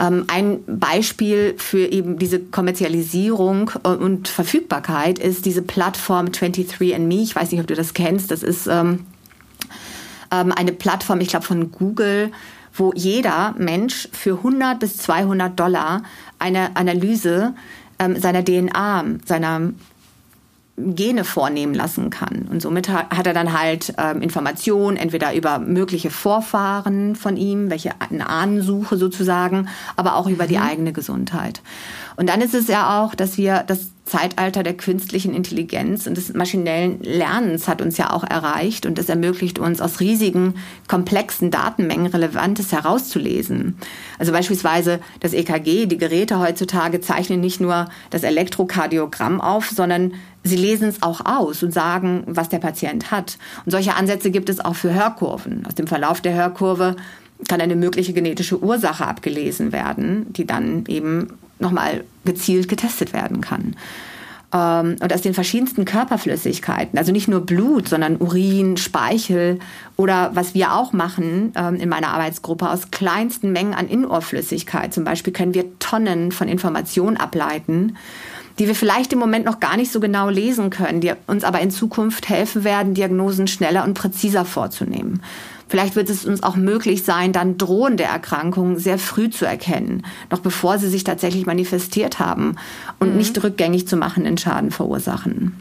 [0.00, 7.22] Ähm, ein Beispiel für eben diese Kommerzialisierung und Verfügbarkeit ist diese Plattform 23andMe.
[7.22, 8.30] Ich weiß nicht, ob du das kennst.
[8.30, 9.06] Das ist ähm,
[10.32, 12.32] ähm eine Plattform, ich glaube, von Google,
[12.74, 16.02] wo jeder Mensch für 100 bis 200 Dollar
[16.38, 17.54] eine Analyse
[17.98, 19.72] ähm, seiner DNA, seiner
[20.76, 22.48] Gene vornehmen lassen kann.
[22.50, 27.92] Und somit hat er dann halt ähm, Informationen, entweder über mögliche Vorfahren von ihm, welche
[28.00, 30.48] eine Ahnensuche sozusagen, aber auch über mhm.
[30.48, 31.62] die eigene Gesundheit.
[32.16, 36.34] Und dann ist es ja auch, dass wir das Zeitalter der künstlichen Intelligenz und des
[36.34, 40.54] maschinellen Lernens hat uns ja auch erreicht und es ermöglicht uns aus riesigen,
[40.88, 43.78] komplexen Datenmengen Relevantes herauszulesen.
[44.18, 50.56] Also beispielsweise das EKG, die Geräte heutzutage zeichnen nicht nur das Elektrokardiogramm auf, sondern sie
[50.56, 53.38] lesen es auch aus und sagen, was der Patient hat.
[53.64, 55.64] Und solche Ansätze gibt es auch für Hörkurven.
[55.66, 56.96] Aus dem Verlauf der Hörkurve
[57.48, 63.76] kann eine mögliche genetische Ursache abgelesen werden, die dann eben nochmal gezielt getestet werden kann.
[64.52, 69.58] Ähm, und aus den verschiedensten Körperflüssigkeiten, also nicht nur Blut, sondern Urin, Speichel
[69.96, 74.94] oder was wir auch machen ähm, in meiner Arbeitsgruppe, aus kleinsten Mengen an Innenohrflüssigkeit.
[74.94, 77.96] Zum Beispiel können wir Tonnen von Informationen ableiten
[78.58, 81.60] die wir vielleicht im Moment noch gar nicht so genau lesen können, die uns aber
[81.60, 85.22] in Zukunft helfen werden, Diagnosen schneller und präziser vorzunehmen.
[85.68, 90.40] Vielleicht wird es uns auch möglich sein, dann drohende Erkrankungen sehr früh zu erkennen, noch
[90.40, 92.56] bevor sie sich tatsächlich manifestiert haben
[92.98, 93.16] und mhm.
[93.16, 95.52] nicht rückgängig zu machenden Schaden verursachen.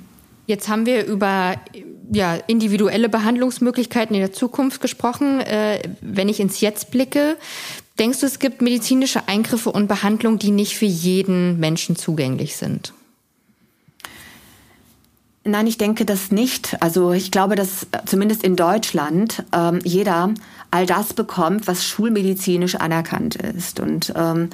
[0.45, 1.55] Jetzt haben wir über
[2.11, 5.39] ja, individuelle Behandlungsmöglichkeiten in der Zukunft gesprochen.
[5.39, 7.37] Äh, wenn ich ins Jetzt blicke,
[7.97, 12.93] denkst du, es gibt medizinische Eingriffe und Behandlungen, die nicht für jeden Menschen zugänglich sind?
[15.45, 16.77] Nein, ich denke das nicht.
[16.81, 20.33] Also ich glaube, dass zumindest in Deutschland ähm, jeder
[20.71, 23.81] all das bekommt, was schulmedizinisch anerkannt ist.
[23.81, 24.49] Und ähm,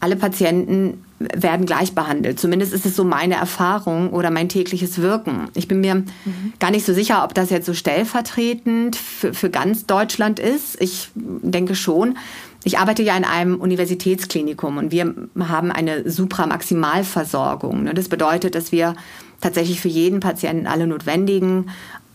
[0.00, 2.38] alle Patienten werden gleich behandelt.
[2.40, 5.48] Zumindest ist es so meine Erfahrung oder mein tägliches Wirken.
[5.54, 6.52] Ich bin mir mhm.
[6.58, 10.80] gar nicht so sicher, ob das jetzt so stellvertretend für, für ganz Deutschland ist.
[10.80, 12.16] Ich denke schon.
[12.64, 17.92] Ich arbeite ja in einem Universitätsklinikum und wir haben eine Supramaximalversorgung.
[17.94, 18.94] Das bedeutet, dass wir
[19.40, 21.70] tatsächlich für jeden Patienten alle notwendigen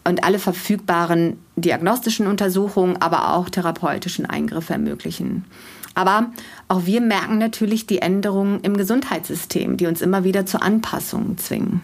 [0.06, 5.44] und alle verfügbaren diagnostischen Untersuchungen, aber auch therapeutischen Eingriffe ermöglichen.
[5.98, 6.32] Aber
[6.68, 11.82] auch wir merken natürlich die Änderungen im Gesundheitssystem, die uns immer wieder zur Anpassung zwingen.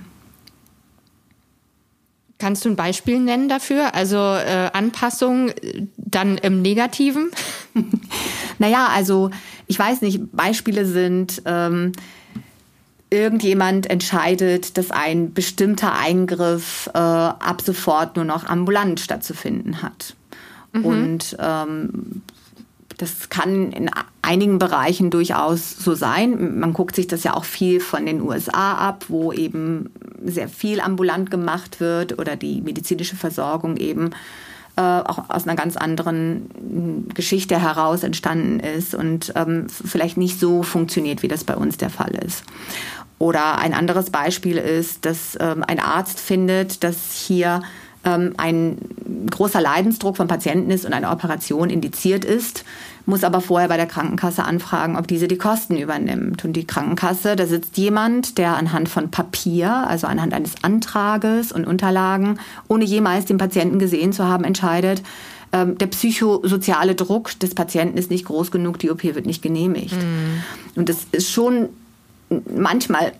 [2.38, 3.96] Kannst du ein Beispiel nennen dafür?
[3.96, 5.50] Also äh, Anpassung
[5.98, 7.32] dann im Negativen?
[8.60, 9.32] naja, also
[9.66, 11.94] ich weiß nicht, Beispiele sind, ähm,
[13.10, 20.16] irgendjemand entscheidet, dass ein bestimmter Eingriff äh, ab sofort nur noch ambulant stattzufinden hat.
[20.72, 20.86] Mhm.
[20.86, 22.22] Und ähm,
[22.98, 23.90] das kann in
[24.22, 26.60] einigen Bereichen durchaus so sein.
[26.60, 29.90] Man guckt sich das ja auch viel von den USA ab, wo eben
[30.24, 34.12] sehr viel ambulant gemacht wird oder die medizinische Versorgung eben
[34.76, 40.64] äh, auch aus einer ganz anderen Geschichte heraus entstanden ist und ähm, vielleicht nicht so
[40.64, 42.44] funktioniert, wie das bei uns der Fall ist.
[43.20, 47.62] Oder ein anderes Beispiel ist, dass ähm, ein Arzt findet, dass hier
[48.06, 48.78] ähm, ein
[49.30, 52.64] großer Leidensdruck von Patienten ist und eine Operation indiziert ist,
[53.06, 56.46] muss aber vorher bei der Krankenkasse anfragen, ob diese die Kosten übernimmt.
[56.46, 61.66] Und die Krankenkasse, da sitzt jemand, der anhand von Papier, also anhand eines Antrages und
[61.66, 65.02] Unterlagen, ohne jemals den Patienten gesehen zu haben, entscheidet,
[65.52, 69.96] ähm, der psychosoziale Druck des Patienten ist nicht groß genug, die OP wird nicht genehmigt.
[69.96, 70.44] Mhm.
[70.76, 71.70] Und das ist schon
[72.56, 73.14] manchmal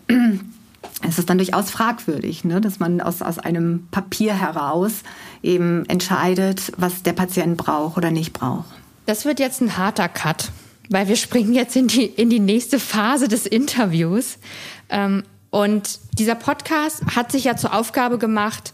[1.06, 5.02] ist es dann durchaus fragwürdig, ne, dass man aus, aus einem Papier heraus
[5.42, 8.66] eben entscheidet, was der Patient braucht oder nicht braucht.
[9.06, 10.50] Das wird jetzt ein harter Cut,
[10.88, 14.38] weil wir springen jetzt in die, in die nächste Phase des Interviews.
[14.88, 18.72] Ähm, und dieser Podcast hat sich ja zur Aufgabe gemacht,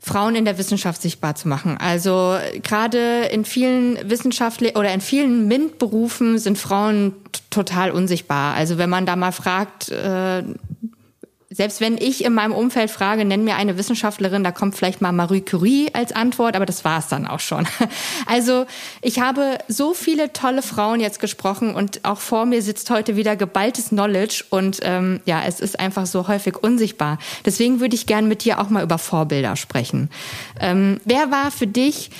[0.00, 1.76] Frauen in der Wissenschaft sichtbar zu machen.
[1.78, 7.14] Also gerade in vielen wissenschaftlichen oder in vielen MINT-Berufen sind Frauen
[7.50, 8.54] total unsichtbar.
[8.54, 10.44] Also wenn man da mal fragt, äh,
[11.50, 15.12] selbst wenn ich in meinem Umfeld frage, nenn mir eine Wissenschaftlerin, da kommt vielleicht mal
[15.12, 17.66] Marie Curie als Antwort, aber das war es dann auch schon.
[18.26, 18.66] Also
[19.00, 23.36] ich habe so viele tolle Frauen jetzt gesprochen und auch vor mir sitzt heute wieder
[23.36, 27.18] geballtes Knowledge und ähm, ja, es ist einfach so häufig unsichtbar.
[27.46, 30.10] Deswegen würde ich gern mit dir auch mal über Vorbilder sprechen.
[30.60, 32.10] Ähm, wer war für dich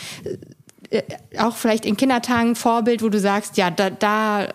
[0.90, 1.02] äh,
[1.38, 4.48] auch vielleicht in Kindertagen Vorbild, wo du sagst, ja, da, da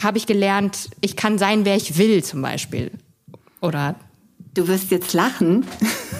[0.00, 2.90] habe ich gelernt, ich kann sein, wer ich will, zum Beispiel.
[3.60, 3.94] Oder?
[4.54, 5.64] Du wirst jetzt lachen,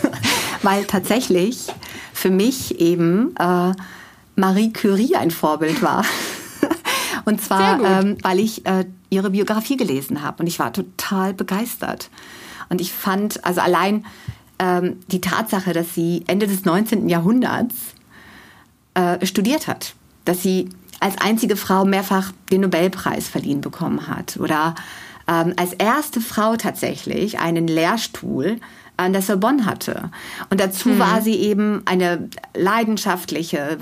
[0.62, 1.68] weil tatsächlich
[2.12, 3.72] für mich eben äh,
[4.36, 6.04] Marie Curie ein Vorbild war.
[7.24, 12.08] Und zwar, ähm, weil ich äh, ihre Biografie gelesen habe und ich war total begeistert.
[12.68, 14.06] Und ich fand, also allein
[14.58, 17.08] ähm, die Tatsache, dass sie Ende des 19.
[17.08, 17.74] Jahrhunderts
[18.94, 20.70] äh, studiert hat, dass sie
[21.00, 24.74] als einzige Frau mehrfach den Nobelpreis verliehen bekommen hat oder
[25.30, 28.56] ähm, als erste Frau tatsächlich einen Lehrstuhl
[28.96, 30.10] an der Sorbonne hatte.
[30.50, 30.98] Und dazu mhm.
[30.98, 33.78] war sie eben eine leidenschaftliche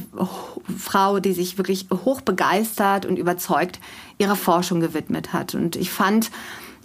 [0.79, 3.81] Frau, die sich wirklich hochbegeistert und überzeugt
[4.19, 5.55] ihrer Forschung gewidmet hat.
[5.55, 6.31] Und ich fand,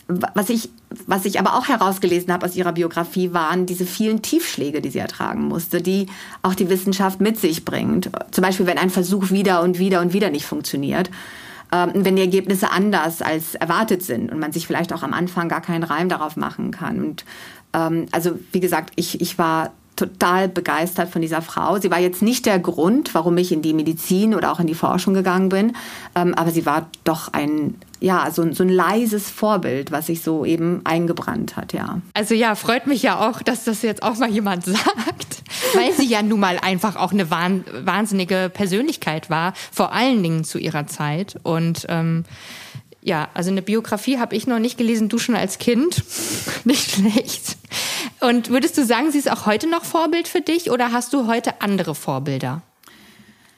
[0.08, 0.70] was ich,
[1.06, 5.00] was ich aber auch herausgelesen habe aus ihrer Biografie, waren diese vielen Tiefschläge, die sie
[5.00, 6.08] ertragen musste, die
[6.42, 8.10] auch die Wissenschaft mit sich bringt.
[8.32, 11.12] Zum Beispiel, wenn ein Versuch wieder und wieder und wieder nicht funktioniert
[11.74, 15.50] ähm, wenn die Ergebnisse anders als erwartet sind und man sich vielleicht auch am Anfang
[15.50, 17.04] gar keinen Reim darauf machen kann.
[17.04, 17.26] Und
[17.74, 19.72] ähm, also wie gesagt, ich, ich war
[20.04, 21.80] total begeistert von dieser Frau.
[21.80, 24.74] Sie war jetzt nicht der Grund, warum ich in die Medizin oder auch in die
[24.74, 25.76] Forschung gegangen bin,
[26.16, 30.44] ähm, aber sie war doch ein ja, so, so ein leises Vorbild, was sich so
[30.44, 32.02] eben eingebrannt hat, ja.
[32.14, 35.42] Also ja, freut mich ja auch, dass das jetzt auch mal jemand sagt,
[35.74, 40.58] weil sie ja nun mal einfach auch eine wahnsinnige Persönlichkeit war, vor allen Dingen zu
[40.58, 41.38] ihrer Zeit.
[41.44, 42.26] Und ähm,
[43.04, 46.04] ja, also eine Biografie habe ich noch nicht gelesen, du schon als Kind.
[46.64, 47.58] nicht schlecht.
[48.22, 51.28] Und würdest du sagen, sie ist auch heute noch Vorbild für dich oder hast du
[51.28, 52.62] heute andere Vorbilder?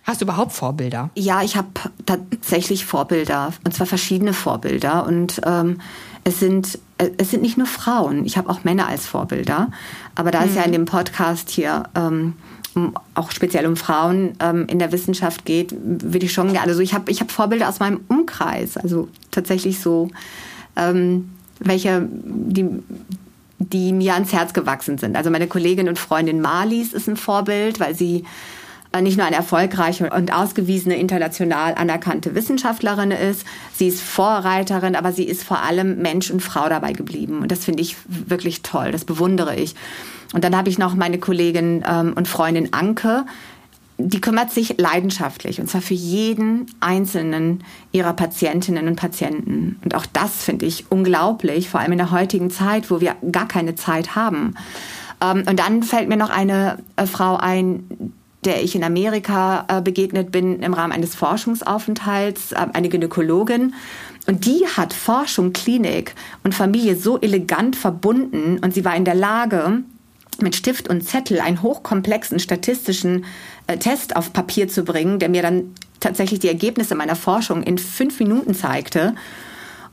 [0.03, 1.09] Hast du überhaupt Vorbilder?
[1.15, 1.67] Ja, ich habe
[2.05, 5.81] tatsächlich Vorbilder und zwar verschiedene Vorbilder und ähm,
[6.23, 8.25] es sind es sind nicht nur Frauen.
[8.25, 9.69] Ich habe auch Männer als Vorbilder,
[10.15, 10.49] aber da mhm.
[10.49, 12.35] es ja in dem Podcast hier ähm,
[13.13, 16.69] auch speziell um Frauen ähm, in der Wissenschaft geht, würde ich schon gerne.
[16.69, 20.09] Also ich habe ich habe Vorbilder aus meinem Umkreis, also tatsächlich so
[20.75, 22.67] ähm, welche die
[23.59, 25.15] die mir ans Herz gewachsen sind.
[25.15, 28.25] Also meine Kollegin und Freundin Marlies ist ein Vorbild, weil sie
[29.01, 35.25] nicht nur eine erfolgreiche und ausgewiesene international anerkannte Wissenschaftlerin ist, sie ist Vorreiterin, aber sie
[35.25, 37.41] ist vor allem Mensch und Frau dabei geblieben.
[37.41, 39.75] Und das finde ich wirklich toll, das bewundere ich.
[40.33, 43.25] Und dann habe ich noch meine Kollegin ähm, und Freundin Anke,
[43.97, 49.79] die kümmert sich leidenschaftlich und zwar für jeden einzelnen ihrer Patientinnen und Patienten.
[49.83, 53.47] Und auch das finde ich unglaublich, vor allem in der heutigen Zeit, wo wir gar
[53.47, 54.55] keine Zeit haben.
[55.21, 58.13] Ähm, und dann fällt mir noch eine äh, Frau ein,
[58.45, 63.73] der ich in Amerika äh, begegnet bin im Rahmen eines Forschungsaufenthalts, äh, eine Gynäkologin.
[64.27, 69.15] Und die hat Forschung, Klinik und Familie so elegant verbunden und sie war in der
[69.15, 69.83] Lage,
[70.41, 73.25] mit Stift und Zettel einen hochkomplexen statistischen
[73.67, 77.77] äh, Test auf Papier zu bringen, der mir dann tatsächlich die Ergebnisse meiner Forschung in
[77.77, 79.15] fünf Minuten zeigte.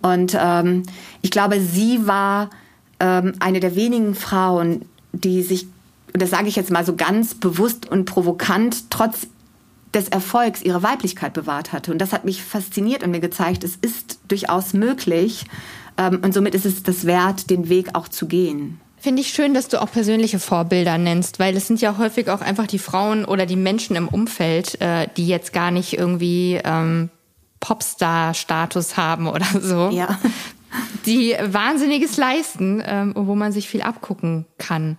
[0.03, 0.82] Und ähm,
[1.20, 2.50] ich glaube, sie war
[2.98, 5.66] ähm, eine der wenigen Frauen, die sich
[6.13, 9.27] und das sage ich jetzt mal so ganz bewusst und provokant, trotz
[9.95, 11.93] des Erfolgs ihre Weiblichkeit bewahrt hatte.
[11.93, 15.45] Und das hat mich fasziniert und mir gezeigt, es ist durchaus möglich.
[15.99, 18.81] Ähm, und somit ist es das wert, den Weg auch zu gehen.
[18.99, 22.41] Finde ich schön, dass du auch persönliche Vorbilder nennst, weil es sind ja häufig auch
[22.41, 27.11] einfach die Frauen oder die Menschen im Umfeld, äh, die jetzt gar nicht irgendwie ähm,
[27.61, 29.91] Popstar-Status haben oder so.
[29.91, 30.19] Ja.
[31.05, 34.97] Die Wahnsinniges leisten, ähm, wo man sich viel abgucken kann.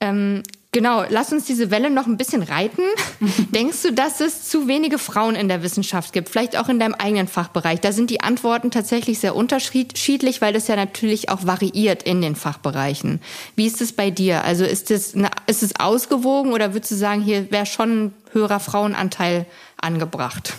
[0.00, 2.82] Ähm, genau, lass uns diese Welle noch ein bisschen reiten.
[3.54, 6.28] Denkst du, dass es zu wenige Frauen in der Wissenschaft gibt?
[6.28, 7.80] Vielleicht auch in deinem eigenen Fachbereich.
[7.80, 12.36] Da sind die Antworten tatsächlich sehr unterschiedlich, weil das ja natürlich auch variiert in den
[12.36, 13.20] Fachbereichen.
[13.56, 14.44] Wie ist es bei dir?
[14.44, 15.14] Also ist es,
[15.46, 19.46] ist es ausgewogen oder würdest du sagen, hier wäre schon ein höherer Frauenanteil
[19.80, 20.54] angebracht?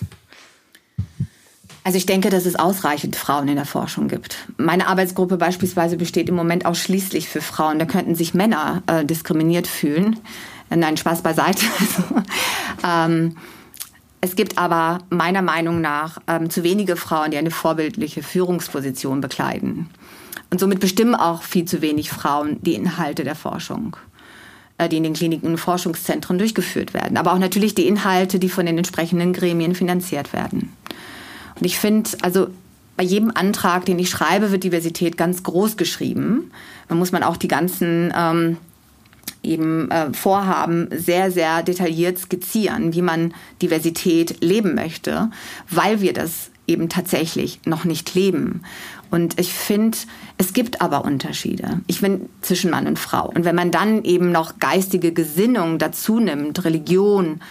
[1.90, 4.38] Also ich denke, dass es ausreichend Frauen in der Forschung gibt.
[4.58, 7.80] Meine Arbeitsgruppe beispielsweise besteht im Moment ausschließlich für Frauen.
[7.80, 10.20] Da könnten sich Männer äh, diskriminiert fühlen.
[10.70, 11.66] Nein, Spaß beiseite.
[12.88, 13.38] ähm,
[14.22, 19.90] es gibt aber meiner Meinung nach ähm, zu wenige Frauen, die eine vorbildliche Führungsposition bekleiden.
[20.52, 23.98] Und somit bestimmen auch viel zu wenig Frauen die Inhalte der Forschung,
[24.78, 27.18] äh, die in den Kliniken und Forschungszentren durchgeführt werden.
[27.18, 30.72] Aber auch natürlich die Inhalte, die von den entsprechenden Gremien finanziert werden.
[31.60, 32.48] Und ich finde, also
[32.98, 36.52] bei jedem Antrag, den ich schreibe, wird Diversität ganz groß geschrieben.
[36.88, 38.58] Da muss man auch die ganzen ähm,
[39.44, 45.30] eben äh, Vorhaben sehr, sehr detailliert skizzieren, wie man Diversität leben möchte,
[45.70, 48.62] weil wir das eben tatsächlich noch nicht leben.
[49.12, 49.98] Und ich finde,
[50.38, 51.82] es gibt aber Unterschiede.
[51.88, 53.28] Ich finde zwischen Mann und Frau.
[53.28, 57.42] Und wenn man dann eben noch geistige Gesinnung dazu nimmt, Religion,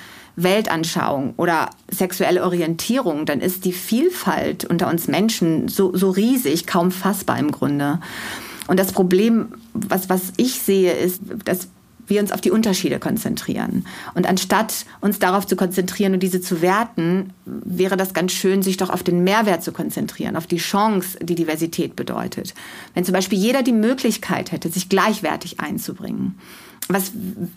[0.42, 6.90] Weltanschauung oder sexuelle Orientierung, dann ist die Vielfalt unter uns Menschen so, so riesig, kaum
[6.90, 8.00] fassbar im Grunde.
[8.68, 11.68] Und das Problem, was, was ich sehe, ist, dass
[12.08, 13.86] wir uns auf die Unterschiede konzentrieren.
[14.14, 18.76] Und anstatt uns darauf zu konzentrieren und diese zu werten, wäre das ganz schön, sich
[18.76, 22.54] doch auf den Mehrwert zu konzentrieren, auf die Chance, die Diversität bedeutet.
[22.94, 26.38] Wenn zum Beispiel jeder die Möglichkeit hätte, sich gleichwertig einzubringen
[26.88, 27.12] was,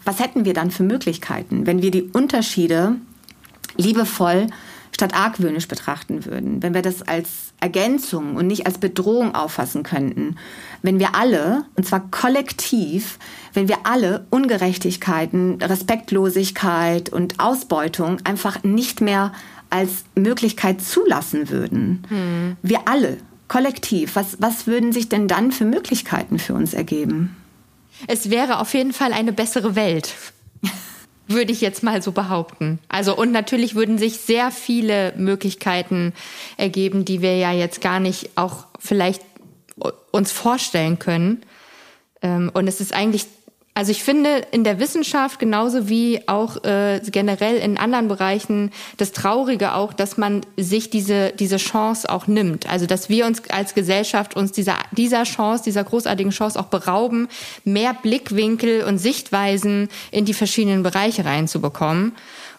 [0.06, 2.96] was hätten wir dann für Möglichkeiten, wenn wir die Unterschiede
[3.78, 4.48] liebevoll
[4.94, 10.36] statt argwöhnisch betrachten würden, wenn wir das als Ergänzung und nicht als Bedrohung auffassen könnten,
[10.82, 13.18] wenn wir alle, und zwar kollektiv,
[13.54, 19.32] wenn wir alle Ungerechtigkeiten, Respektlosigkeit und Ausbeutung einfach nicht mehr
[19.70, 22.04] als Möglichkeit zulassen würden.
[22.10, 22.58] Hm.
[22.62, 23.18] Wir alle,
[23.48, 27.38] kollektiv, was, was würden sich denn dann für Möglichkeiten für uns ergeben?
[28.08, 30.14] Es wäre auf jeden Fall eine bessere Welt
[31.34, 32.80] würde ich jetzt mal so behaupten.
[32.90, 36.14] Also und natürlich würden sich sehr viele Möglichkeiten
[36.58, 39.22] ergeben, die wir ja jetzt gar nicht auch vielleicht
[40.12, 41.42] uns vorstellen können.
[42.22, 43.26] Ähm, und es ist eigentlich
[43.74, 49.14] also ich finde in der Wissenschaft genauso wie auch äh, generell in anderen Bereichen das
[49.14, 52.70] Traurige auch, dass man sich diese diese Chance auch nimmt.
[52.70, 57.30] Also dass wir uns als Gesellschaft uns dieser dieser Chance, dieser großartigen Chance auch berauben,
[57.64, 62.12] mehr Blickwinkel und Sichtweisen in die verschiedenen Bereiche reinzubekommen.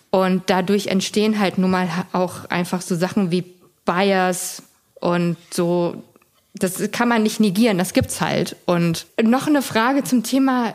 [0.08, 3.44] Und dadurch entstehen halt nun mal auch einfach so Sachen wie
[3.84, 4.62] Bias
[5.00, 6.02] und so
[6.54, 8.56] das kann man nicht negieren, das gibt's halt.
[8.66, 10.74] Und noch eine Frage zum Thema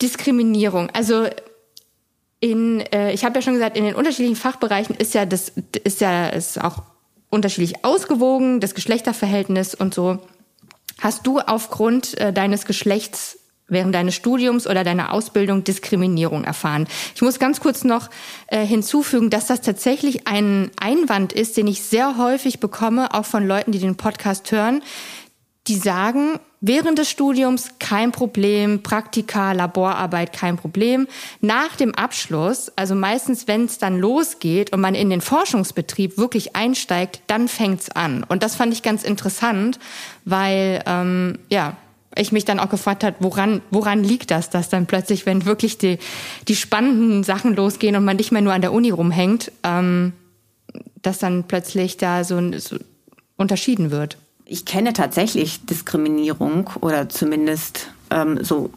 [0.00, 0.90] Diskriminierung.
[0.90, 1.26] Also
[2.40, 5.52] in, äh, ich habe ja schon gesagt, in den unterschiedlichen Fachbereichen ist ja das
[5.84, 6.82] ist ja ist auch
[7.30, 10.18] unterschiedlich ausgewogen, das Geschlechterverhältnis und so.
[11.00, 13.38] Hast du aufgrund äh, deines Geschlechts
[13.68, 16.88] während deines Studiums oder deiner Ausbildung Diskriminierung erfahren.
[17.14, 18.08] Ich muss ganz kurz noch
[18.46, 23.46] äh, hinzufügen, dass das tatsächlich ein Einwand ist, den ich sehr häufig bekomme, auch von
[23.46, 24.82] Leuten, die den Podcast hören,
[25.66, 31.06] die sagen, während des Studiums kein Problem, Praktika, Laborarbeit kein Problem.
[31.40, 36.56] Nach dem Abschluss, also meistens, wenn es dann losgeht und man in den Forschungsbetrieb wirklich
[36.56, 38.24] einsteigt, dann fängt's an.
[38.24, 39.78] Und das fand ich ganz interessant,
[40.24, 41.76] weil ähm, ja
[42.16, 45.78] ich mich dann auch gefragt hat, woran woran liegt das, dass dann plötzlich, wenn wirklich
[45.78, 45.98] die
[46.48, 50.12] die spannenden Sachen losgehen und man nicht mehr nur an der Uni rumhängt, ähm,
[51.00, 52.76] dass dann plötzlich da so, so
[53.36, 58.70] unterschieden wird ich kenne tatsächlich Diskriminierung oder zumindest ähm, so,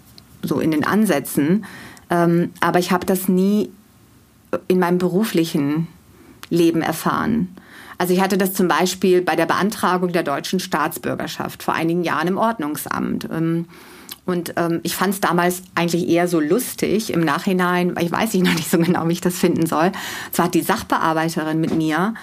[0.44, 1.66] so in den Ansätzen,
[2.10, 3.72] ähm, aber ich habe das nie
[4.68, 5.88] in meinem beruflichen
[6.50, 7.56] Leben erfahren.
[7.98, 12.28] Also ich hatte das zum Beispiel bei der Beantragung der deutschen Staatsbürgerschaft vor einigen Jahren
[12.28, 13.30] im Ordnungsamt.
[13.32, 13.66] Ähm,
[14.26, 18.34] und ähm, ich fand es damals eigentlich eher so lustig im Nachhinein, weil ich weiß
[18.34, 19.94] ich noch nicht so genau, wie ich das finden soll.
[20.32, 22.14] Zwar hat die Sachbearbeiterin mit mir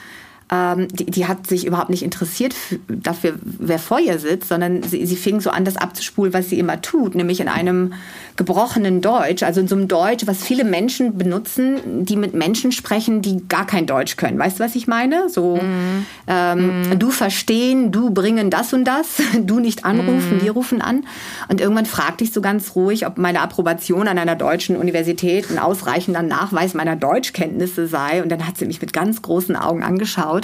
[0.51, 2.55] ähm, die, die hat sich überhaupt nicht interessiert
[2.89, 6.59] dafür, wer vor ihr sitzt, sondern sie, sie fing so an, das abzuspulen, was sie
[6.59, 7.93] immer tut, nämlich in einem
[8.37, 13.21] gebrochenen Deutsch, also in so einem Deutsch, was viele Menschen benutzen, die mit Menschen sprechen,
[13.21, 14.39] die gar kein Deutsch können.
[14.39, 15.29] Weißt du, was ich meine?
[15.29, 16.07] So, mm.
[16.29, 16.99] Ähm, mm.
[16.99, 20.43] du verstehen, du bringen das und das, du nicht anrufen, mm.
[20.43, 21.05] wir rufen an.
[21.49, 25.59] Und irgendwann fragte ich so ganz ruhig, ob meine Approbation an einer deutschen Universität ein
[25.59, 28.23] ausreichender Nachweis meiner Deutschkenntnisse sei.
[28.23, 30.38] Und dann hat sie mich mit ganz großen Augen angeschaut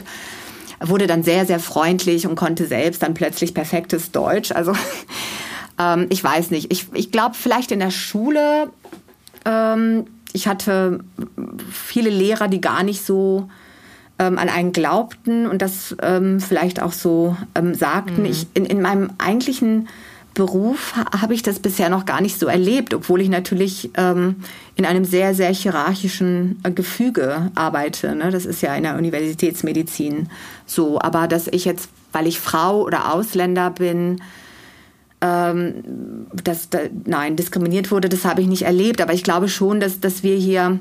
[0.81, 4.53] wurde dann sehr, sehr freundlich und konnte selbst dann plötzlich perfektes Deutsch.
[4.53, 4.73] Also
[5.79, 6.73] ähm, ich weiß nicht.
[6.73, 8.71] Ich, ich glaube, vielleicht in der Schule,
[9.45, 11.01] ähm, ich hatte
[11.71, 13.49] viele Lehrer, die gar nicht so
[14.19, 18.21] ähm, an einen glaubten und das ähm, vielleicht auch so ähm, sagten.
[18.21, 18.27] Mhm.
[18.27, 19.89] Ich, in, in meinem eigentlichen
[20.35, 24.37] Beruf habe ich das bisher noch gar nicht so erlebt, obwohl ich natürlich ähm,
[24.75, 28.15] in einem sehr, sehr hierarchischen äh, Gefüge arbeite.
[28.17, 28.31] Ne?
[28.31, 30.29] Das ist ja in der Universitätsmedizin
[30.67, 31.01] so.
[31.01, 34.21] Aber dass ich jetzt, weil ich Frau oder Ausländer bin,
[35.21, 39.01] ähm, dass da, nein, diskriminiert wurde, das habe ich nicht erlebt.
[39.01, 40.81] Aber ich glaube schon, dass, dass wir hier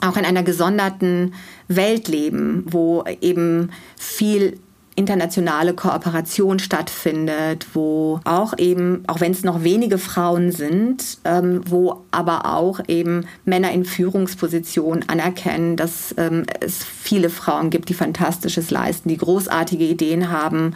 [0.00, 1.34] auch in einer gesonderten
[1.68, 4.58] Welt leben, wo eben viel
[4.96, 12.02] internationale Kooperation stattfindet, wo auch eben, auch wenn es noch wenige Frauen sind, ähm, wo
[12.10, 18.70] aber auch eben Männer in Führungspositionen anerkennen, dass ähm, es viele Frauen gibt, die Fantastisches
[18.70, 20.74] leisten, die großartige Ideen haben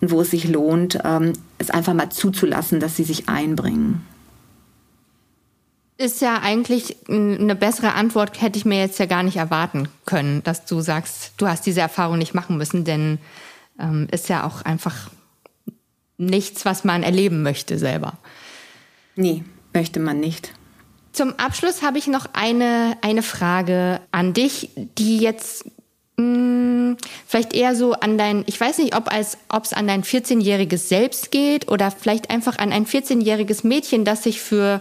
[0.00, 4.06] und wo es sich lohnt, ähm, es einfach mal zuzulassen, dass sie sich einbringen.
[5.98, 10.42] Ist ja eigentlich eine bessere Antwort, hätte ich mir jetzt ja gar nicht erwarten können,
[10.44, 13.18] dass du sagst, du hast diese Erfahrung nicht machen müssen, denn
[13.78, 15.10] ähm, ist ja auch einfach
[16.18, 18.18] nichts, was man erleben möchte selber.
[19.16, 20.52] Nee, möchte man nicht.
[21.12, 25.64] Zum Abschluss habe ich noch eine, eine Frage an dich, die jetzt
[26.18, 26.96] hm,
[27.26, 31.68] vielleicht eher so an dein, ich weiß nicht, ob es an dein 14-jähriges Selbst geht
[31.68, 34.80] oder vielleicht einfach an ein 14-jähriges Mädchen, das sich für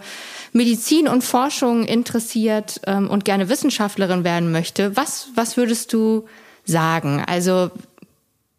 [0.54, 4.96] Medizin und Forschung interessiert ähm, und gerne Wissenschaftlerin werden möchte.
[4.96, 6.26] Was, was würdest du
[6.64, 7.22] sagen?
[7.26, 7.72] Also,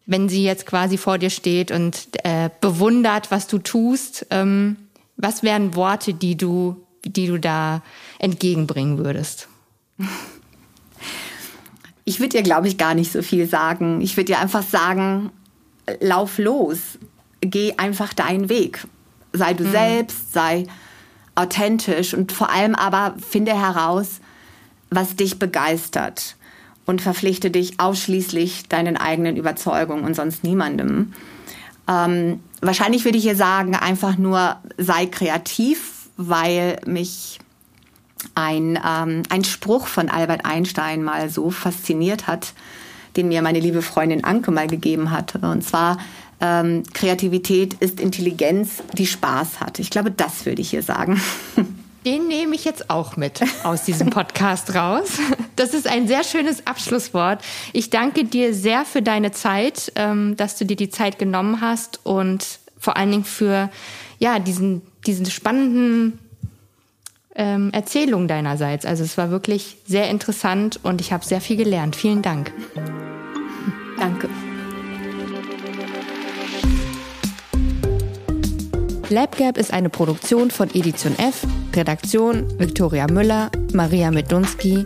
[0.07, 4.77] wenn sie jetzt quasi vor dir steht und äh, bewundert, was du tust, ähm,
[5.17, 7.83] was wären Worte, die du, die du da
[8.17, 9.49] entgegenbringen würdest?
[12.05, 13.99] Ich würde dir, glaube ich, gar nicht so viel sagen.
[13.99, 15.29] Ich würde dir einfach sagen,
[15.99, 16.79] lauf los.
[17.41, 18.87] Geh einfach deinen Weg.
[19.33, 19.71] Sei du mhm.
[19.71, 20.65] selbst, sei
[21.35, 24.21] authentisch und vor allem aber finde heraus,
[24.89, 26.36] was dich begeistert
[26.87, 31.13] und verpflichte dich ausschließlich deinen eigenen Überzeugungen und sonst niemandem.
[31.87, 37.39] Ähm, wahrscheinlich würde ich hier sagen, einfach nur sei kreativ, weil mich
[38.33, 42.53] ein, ähm, ein Spruch von Albert Einstein mal so fasziniert hat,
[43.15, 45.39] den mir meine liebe Freundin Anke mal gegeben hatte.
[45.39, 45.97] Und zwar,
[46.39, 49.79] ähm, Kreativität ist Intelligenz, die Spaß hat.
[49.79, 51.21] Ich glaube, das würde ich hier sagen.
[52.07, 55.19] Den nehme ich jetzt auch mit aus diesem Podcast raus.
[55.57, 57.43] Das ist ein sehr schönes Abschlusswort.
[57.73, 61.99] Ich danke dir sehr für deine Zeit, ähm, dass du dir die Zeit genommen hast
[62.05, 63.69] und vor allen Dingen für
[64.19, 66.19] ja, diesen, diesen spannenden
[67.35, 68.85] ähm, Erzählung deinerseits.
[68.85, 71.97] Also es war wirklich sehr interessant und ich habe sehr viel gelernt.
[71.97, 72.53] Vielen Dank.
[73.99, 74.29] Danke.
[79.09, 84.85] LabGap ist eine Produktion von Edition F, Redaktion Viktoria Müller, Maria Medunski,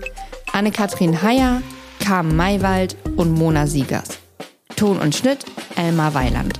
[0.53, 1.61] Anne-Kathrin Heyer,
[1.99, 4.19] Carmen Maywald und Mona Siegers.
[4.75, 5.45] Ton und Schnitt
[5.75, 6.59] Elmar Weiland.